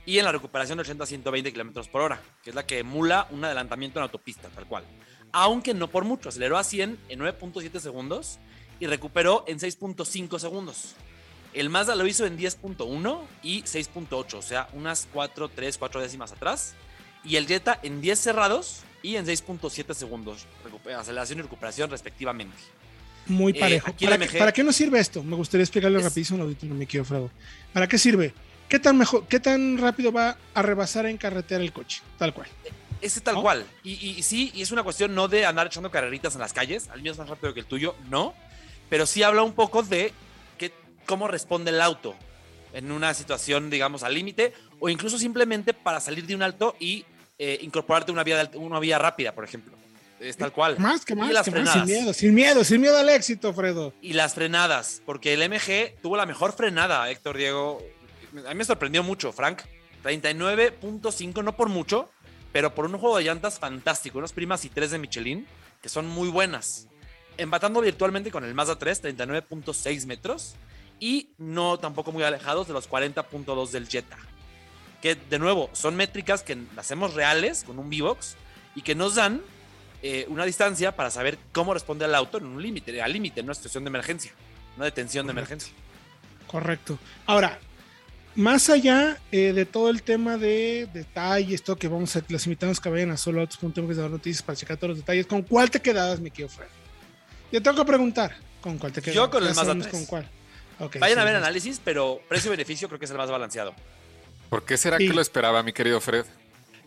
y 0.06 0.20
en 0.20 0.26
la 0.26 0.34
recuperación 0.34 0.78
de 0.78 0.82
80 0.82 1.02
a 1.06 1.08
120 1.08 1.54
kilómetros 1.54 1.88
por 1.88 2.02
hora, 2.02 2.22
que 2.44 2.50
es 2.50 2.56
la 2.58 2.68
que 2.68 2.80
emula 2.80 3.26
un 3.32 3.46
adelantamiento 3.46 4.00
en 4.00 4.04
autopista, 4.04 4.50
tal 4.50 4.66
cual. 4.68 4.84
Aunque 5.32 5.74
no 5.74 5.88
por 5.88 6.04
mucho, 6.04 6.28
aceleró 6.28 6.58
a 6.58 6.64
100 6.66 7.00
en 7.08 7.20
9.7 7.22 7.80
segundos 7.80 8.40
y 8.82 8.88
recuperó 8.88 9.46
en 9.48 9.60
6.5 9.60 10.40
segundos. 10.40 10.96
El 11.54 11.70
Mazda 11.70 11.96
lo 11.96 12.06
hizo 12.06 12.26
en 12.26 12.38
10.1 12.38 13.22
y 13.44 13.62
6.8, 13.62 14.34
o 14.34 14.42
sea, 14.42 14.68
unas 14.74 15.08
4, 15.14 15.48
3, 15.48 15.78
4 15.78 16.02
décimas 16.02 16.34
atrás. 16.34 16.76
Y 17.24 17.38
el 17.38 17.48
Jetta 17.48 17.80
en 17.82 18.02
10 18.02 18.20
cerrados 18.20 18.82
y 19.02 19.16
en 19.16 19.26
6.7 19.26 19.94
segundos, 19.94 20.48
aceleración 20.98 21.40
y 21.40 21.44
recuperación 21.44 21.90
respectivamente. 21.92 22.58
Muy 23.30 23.54
Eh, 23.54 23.60
parejo. 23.60 23.94
¿Para, 24.02 24.18
qué, 24.18 24.38
para 24.40 24.52
qué 24.52 24.64
nos 24.64 24.76
sirve 24.76 25.00
esto? 25.00 25.24
Me 25.24 25.36
gustaría 25.36 25.64
explicarle 25.64 26.00
Es- 26.00 26.04
rapidísimo 26.04 26.38
al 26.38 26.44
auditorio, 26.48 26.76
mi 26.76 26.86
querido 26.86 27.06
Fredo. 27.06 27.32
¿Para 27.72 27.88
qué 27.88 27.98
sirve? 27.98 28.34
¿Qué 28.68 28.80
tan, 28.80 28.98
mejor, 28.98 29.26
¿Qué 29.28 29.40
tan 29.40 29.78
rápido 29.78 30.12
va 30.12 30.38
a 30.54 30.62
rebasar 30.62 31.06
en 31.06 31.18
carretera 31.18 31.64
el 31.64 31.72
coche? 31.72 32.02
Tal 32.18 32.34
cual. 32.34 32.48
Ese 33.02 33.22
tal 33.22 33.36
¿No? 33.36 33.42
cual. 33.42 33.66
Y, 33.84 33.94
y- 33.94 34.20
y 34.20 34.24
sí, 34.24 34.52
y 34.54 34.62
es 34.62 34.72
una 34.72 34.84
cuestión 34.84 35.16
no 35.16 35.28
de 35.28 35.46
andar 35.46 35.68
echando 35.68 35.90
carreritas 35.90 36.34
en 36.36 36.42
las 36.42 36.54
calles. 36.54 36.90
Al 36.90 37.02
mío 37.02 37.12
es 37.14 37.18
más 37.18 37.30
rápido 37.30 37.54
que 37.54 37.62
el 37.62 37.66
tuyo, 37.66 37.96
no. 38.10 38.34
Pero 38.90 39.06
sí 39.06 39.24
habla 39.24 39.44
un 39.44 39.54
poco 39.54 39.84
de 39.84 40.12
que, 40.58 40.74
cómo 41.06 41.28
responde 41.28 41.72
el 41.72 41.82
auto 41.82 42.16
en 42.74 42.92
una 42.92 43.14
situación, 43.14 43.70
digamos, 43.70 44.04
al 44.04 44.14
límite. 44.14 44.54
O 44.80 44.90
incluso 44.90 45.18
simplemente 45.18 45.74
para 45.74 46.00
salir 46.00 46.26
de 46.26 46.36
un 46.36 46.42
alto 46.44 46.76
y 46.80 47.06
eh, 47.38 47.58
incorporarte 47.62 48.12
a 48.12 48.14
una 48.14 48.24
vía, 48.24 48.44
de 48.46 48.58
una 48.58 48.80
vía 48.80 48.98
rápida, 49.00 49.34
por 49.34 49.44
ejemplo. 49.46 49.74
Es 50.20 50.38
tal 50.38 50.52
cual. 50.52 50.78
Más 50.80 51.06
que 51.06 51.14
Y 51.14 51.16
más, 51.16 51.32
las 51.32 51.46
que 51.46 51.52
más, 51.52 51.60
sin 51.60 51.84
frenadas. 51.84 51.88
miedo, 51.88 52.14
sin 52.14 52.34
miedo, 52.34 52.64
sin 52.64 52.82
miedo 52.82 52.98
al 52.98 53.10
éxito, 53.10 53.54
Fredo. 53.54 53.94
Y 54.02 54.14
las 54.14 54.34
frenadas, 54.34 55.02
porque 55.06 55.34
el 55.34 55.50
MG 55.50 56.02
tuvo 56.02 56.18
la 56.18 56.26
mejor 56.26 56.54
frenada, 56.54 57.10
Héctor 57.10 57.38
Diego. 57.38 57.82
A 58.46 58.50
mí 58.50 58.56
me 58.56 58.66
sorprendió 58.66 59.02
mucho, 59.04 59.32
Frank. 59.32 59.62
39.5, 60.04 61.44
no 61.44 61.56
por 61.56 61.70
mucho, 61.70 62.10
pero 62.52 62.74
por 62.76 62.86
un 62.86 62.98
juego 62.98 63.18
de 63.18 63.24
llantas 63.24 63.60
fantástico. 63.60 64.18
Unos 64.18 64.34
primas 64.34 64.66
y 64.66 64.70
tres 64.70 64.92
de 64.92 64.98
Michelin, 64.98 65.48
que 65.82 65.90
son 65.90 66.08
muy 66.08 66.30
buenas. 66.30 66.88
Empatando 67.38 67.82
virtualmente 67.82 68.32
con 68.32 68.44
el 68.44 68.54
Mazda 68.54 68.78
3, 68.78 69.04
39.6 69.04 70.06
metros. 70.06 70.56
Y 71.00 71.30
no 71.38 71.80
tampoco 71.80 72.12
muy 72.12 72.24
alejados 72.24 72.68
de 72.68 72.74
los 72.74 72.90
40.2 72.90 73.70
del 73.70 73.88
Jetta. 73.88 74.18
Que 75.02 75.16
de 75.16 75.40
nuevo, 75.40 75.70
son 75.72 75.96
métricas 75.96 76.44
que 76.44 76.58
hacemos 76.76 77.14
reales 77.14 77.64
con 77.64 77.80
un 77.80 77.88
V-Box 77.88 78.36
y 78.76 78.82
que 78.82 78.96
nos 78.96 79.16
dan 79.16 79.42
eh, 80.02 80.26
una 80.30 80.46
distancia 80.46 80.96
para 80.96 81.12
saber 81.12 81.38
cómo 81.52 81.74
responde 81.74 82.06
el 82.06 82.16
auto 82.16 82.38
en 82.38 82.46
un 82.46 82.62
límite, 82.62 83.02
al 83.02 83.12
límite, 83.12 83.40
en 83.42 83.46
una 83.48 83.54
situación 83.54 83.84
de 83.84 83.90
emergencia, 83.90 84.32
una 84.76 84.86
detención 84.86 85.26
de 85.28 85.32
emergencia. 85.32 85.74
Correcto. 86.48 86.98
Ahora, 87.26 87.60
más 88.36 88.70
allá 88.70 89.18
eh, 89.32 89.54
de 89.54 89.66
todo 89.66 89.90
el 89.90 90.02
tema 90.04 90.38
de 90.38 90.88
detalles, 90.94 91.62
todo 91.64 91.76
que 91.76 91.88
vamos 91.88 92.16
a, 92.16 92.24
los 92.30 92.46
invitamos 92.46 92.80
que 92.80 92.90
vayan 92.90 93.12
a 93.12 93.18
soloautos.mx 93.18 93.98
de 93.98 94.10
noticias 94.10 94.42
para 94.42 94.56
checar 94.56 94.78
todos 94.78 94.90
los 94.92 94.98
detalles, 95.00 95.26
¿con 95.28 95.42
cuál 95.42 95.70
te 95.70 95.82
quedabas, 95.82 96.20
mi 96.20 96.32
querido 96.32 96.50
Fred? 96.50 96.68
Yo 97.52 97.62
tengo 97.62 97.78
que 97.78 97.86
preguntar, 97.86 98.36
¿con 98.62 98.78
cuál 98.78 98.94
te 98.94 99.02
quedas? 99.02 99.16
Yo 99.16 99.30
con 99.30 99.46
el 99.46 99.54
3. 99.54 99.88
con 99.88 100.06
cuál. 100.06 100.30
Vayan 101.00 101.18
sí, 101.18 101.22
a 101.22 101.24
ver 101.26 101.36
análisis, 101.36 101.82
pero 101.84 102.22
precio-beneficio 102.30 102.88
creo 102.88 103.00
que 103.00 103.06
es 103.06 103.12
el 103.12 103.18
más 103.18 103.30
balanceado. 103.30 103.74
¿Por 104.50 104.64
qué 104.64 104.78
será 104.78 104.98
Sí. 104.98 105.08
que 105.08 105.14
lo 105.14 105.22
esperaba, 105.22 105.62
mi 105.62 105.74
querido 105.74 106.00
Fred? 106.00 106.26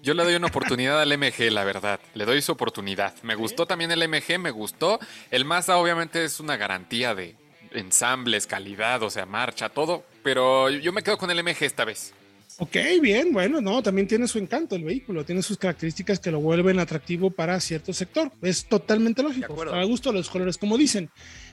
Yo 0.03 0.15
le 0.15 0.25
doy 0.25 0.35
una 0.35 0.49
oportunidad 0.49 1.01
al 1.01 1.17
MG, 1.17 1.53
la 1.53 1.63
verdad. 1.63 2.01
Le 2.15 2.25
doy 2.25 2.43
su 2.43 2.51
oportunidad. 2.51 3.15
Me 3.23 3.37
gustó 3.37 3.67
también 3.67 3.93
el 3.93 4.09
MG, 4.09 4.37
me 4.37 4.51
gustó. 4.51 4.99
El 5.31 5.45
Mazda 5.45 5.77
obviamente 5.77 6.25
es 6.25 6.41
una 6.41 6.57
garantía 6.57 7.15
de 7.15 7.37
ensambles, 7.71 8.49
calidad, 8.49 9.03
o 9.05 9.11
sea, 9.11 9.27
marcha, 9.27 9.69
todo. 9.69 10.05
Pero 10.25 10.71
yo 10.71 10.93
me 10.93 11.03
quedo 11.03 11.19
con 11.19 11.31
el 11.31 11.41
MG 11.45 11.63
esta 11.63 11.85
vez. 11.85 12.13
Ok, 12.59 12.77
bien, 13.01 13.33
bueno, 13.33 13.61
no, 13.61 13.81
también 13.83 14.07
tiene 14.09 14.27
su 14.27 14.39
encanto 14.39 14.77
el 14.77 14.85
vehículo, 14.85 15.25
tiene 15.25 15.41
sus 15.41 15.57
características 15.57 16.19
que 16.19 16.31
lo 16.31 16.41
vuelven 16.41 16.81
atractivo 16.81 17.31
para 17.31 17.59
cierto 17.61 17.93
sector. 17.93 18.31
Es 18.43 18.67
totalmente 18.67 19.23
lógico. 19.23 19.55
Para 19.55 19.85
gusto 19.85 20.13
los 20.13 20.29
colores, 20.29 20.59
como 20.59 20.77
dicen. 20.77 21.11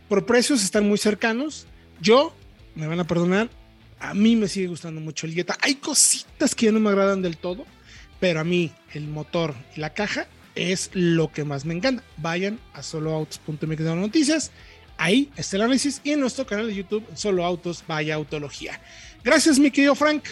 Por 0.08 0.26
precios 0.26 0.64
están 0.64 0.88
muy 0.88 0.98
cercanos. 0.98 1.68
Yo, 2.02 2.34
me 2.74 2.88
van 2.88 3.00
a 3.00 3.06
perdonar, 3.06 3.50
a 4.00 4.14
mí 4.16 4.36
me 4.36 4.48
sigue 4.48 4.68
gustando 4.68 5.00
mucho 5.02 5.28
el 5.28 5.36
Jetta. 5.36 5.56
Hay 5.62 5.76
cositas 5.76 6.56
que 6.56 6.66
ya 6.66 6.72
no 6.72 6.80
me 6.80 6.90
agradan 6.90 7.22
del 7.22 7.38
todo, 7.38 7.66
pero 8.20 8.40
a 8.40 8.44
mí 8.44 8.72
el 8.94 9.08
motor 9.08 9.56
y 9.76 9.80
la 9.80 9.94
caja 9.94 10.28
es 10.56 10.90
lo 10.94 11.32
que 11.32 11.44
más 11.44 11.66
me 11.66 11.74
encanta. 11.74 12.04
Vayan 12.18 12.60
a 12.74 12.84
soloautos.mx 12.84 13.60
de 13.60 13.96
noticias. 13.96 14.52
Ahí 14.98 15.32
está 15.38 15.56
el 15.56 15.64
análisis 15.64 16.02
y 16.04 16.12
en 16.12 16.20
nuestro 16.20 16.46
canal 16.46 16.68
de 16.68 16.76
YouTube, 16.76 17.06
Solo 17.16 17.46
Autos, 17.46 17.84
vaya 17.88 18.16
Autología. 18.16 18.82
Gracias, 19.24 19.58
mi 19.58 19.72
querido 19.72 19.96
Frank. 19.96 20.24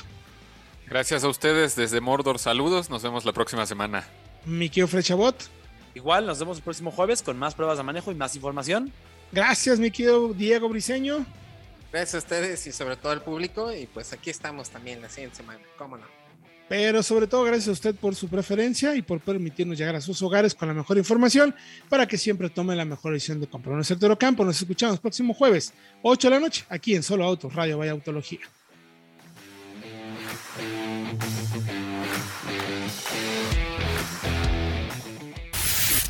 Gracias 0.88 1.24
a 1.24 1.30
ustedes 1.30 1.76
desde 1.76 2.02
Mordor. 2.02 2.40
Saludos. 2.40 2.90
Nos 2.90 3.04
vemos 3.04 3.26
la 3.26 3.34
próxima 3.34 3.66
semana. 3.66 4.06
Mi 4.46 4.70
querido 4.70 4.88
Fred 4.88 5.04
Chabot. 5.04 5.50
Igual, 5.96 6.26
nos 6.26 6.40
vemos 6.40 6.58
el 6.58 6.64
próximo 6.64 6.92
jueves 6.92 7.22
con 7.22 7.38
más 7.38 7.56
pruebas 7.56 7.78
de 7.78 7.84
manejo 7.84 8.12
y 8.12 8.16
más 8.16 8.36
información. 8.36 8.92
Gracias, 9.32 9.80
mi 9.80 9.92
querido 9.92 10.34
Diego 10.34 10.70
Briseño. 10.70 11.26
Gracias 11.92 12.16
a 12.16 12.18
ustedes 12.20 12.68
y 12.68 12.72
sobre 12.72 12.96
todo 12.96 13.12
al 13.12 13.22
público. 13.22 13.74
Y 13.74 13.88
pues 13.88 14.14
aquí 14.14 14.30
estamos 14.30 14.70
también 14.70 15.02
la 15.02 15.10
siguiente 15.10 15.38
semana. 15.38 15.60
¿Cómo 15.78 15.98
no? 15.98 16.17
Pero 16.70 17.02
sobre 17.02 17.28
todo, 17.28 17.44
gracias 17.44 17.70
a 17.70 17.72
usted 17.72 17.96
por 17.96 18.16
su 18.16 18.28
preferencia 18.28 18.96
y 18.96 19.02
por 19.02 19.22
permitirnos 19.22 19.78
llegar 19.78 19.96
a 19.96 20.02
sus 20.02 20.22
hogares 20.22 20.54
con 20.54 20.68
la 20.68 20.74
mejor 20.74 20.98
información 20.98 21.56
para 21.88 22.08
que 22.08 22.18
siempre 22.18 22.50
tome 22.50 22.76
la 22.76 22.86
mejor 22.86 23.14
decisión 23.14 23.40
de 23.40 23.48
comprar. 23.48 23.76
No 23.76 23.82
es 23.82 23.92
Héctor 23.92 24.12
Ocampo. 24.12 24.44
Nos 24.44 24.62
escuchamos 24.62 25.00
próximo 25.00 25.34
jueves, 25.34 25.74
8 26.02 26.28
de 26.28 26.36
la 26.36 26.40
noche, 26.40 26.66
aquí 26.70 26.96
en 26.96 27.04
Solo 27.04 27.26
Autos, 27.26 27.54
Radio 27.54 27.78
Vaya 27.78 27.92
Autología. 27.92 28.42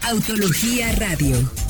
Autología 0.09 0.91
Radio. 0.93 1.66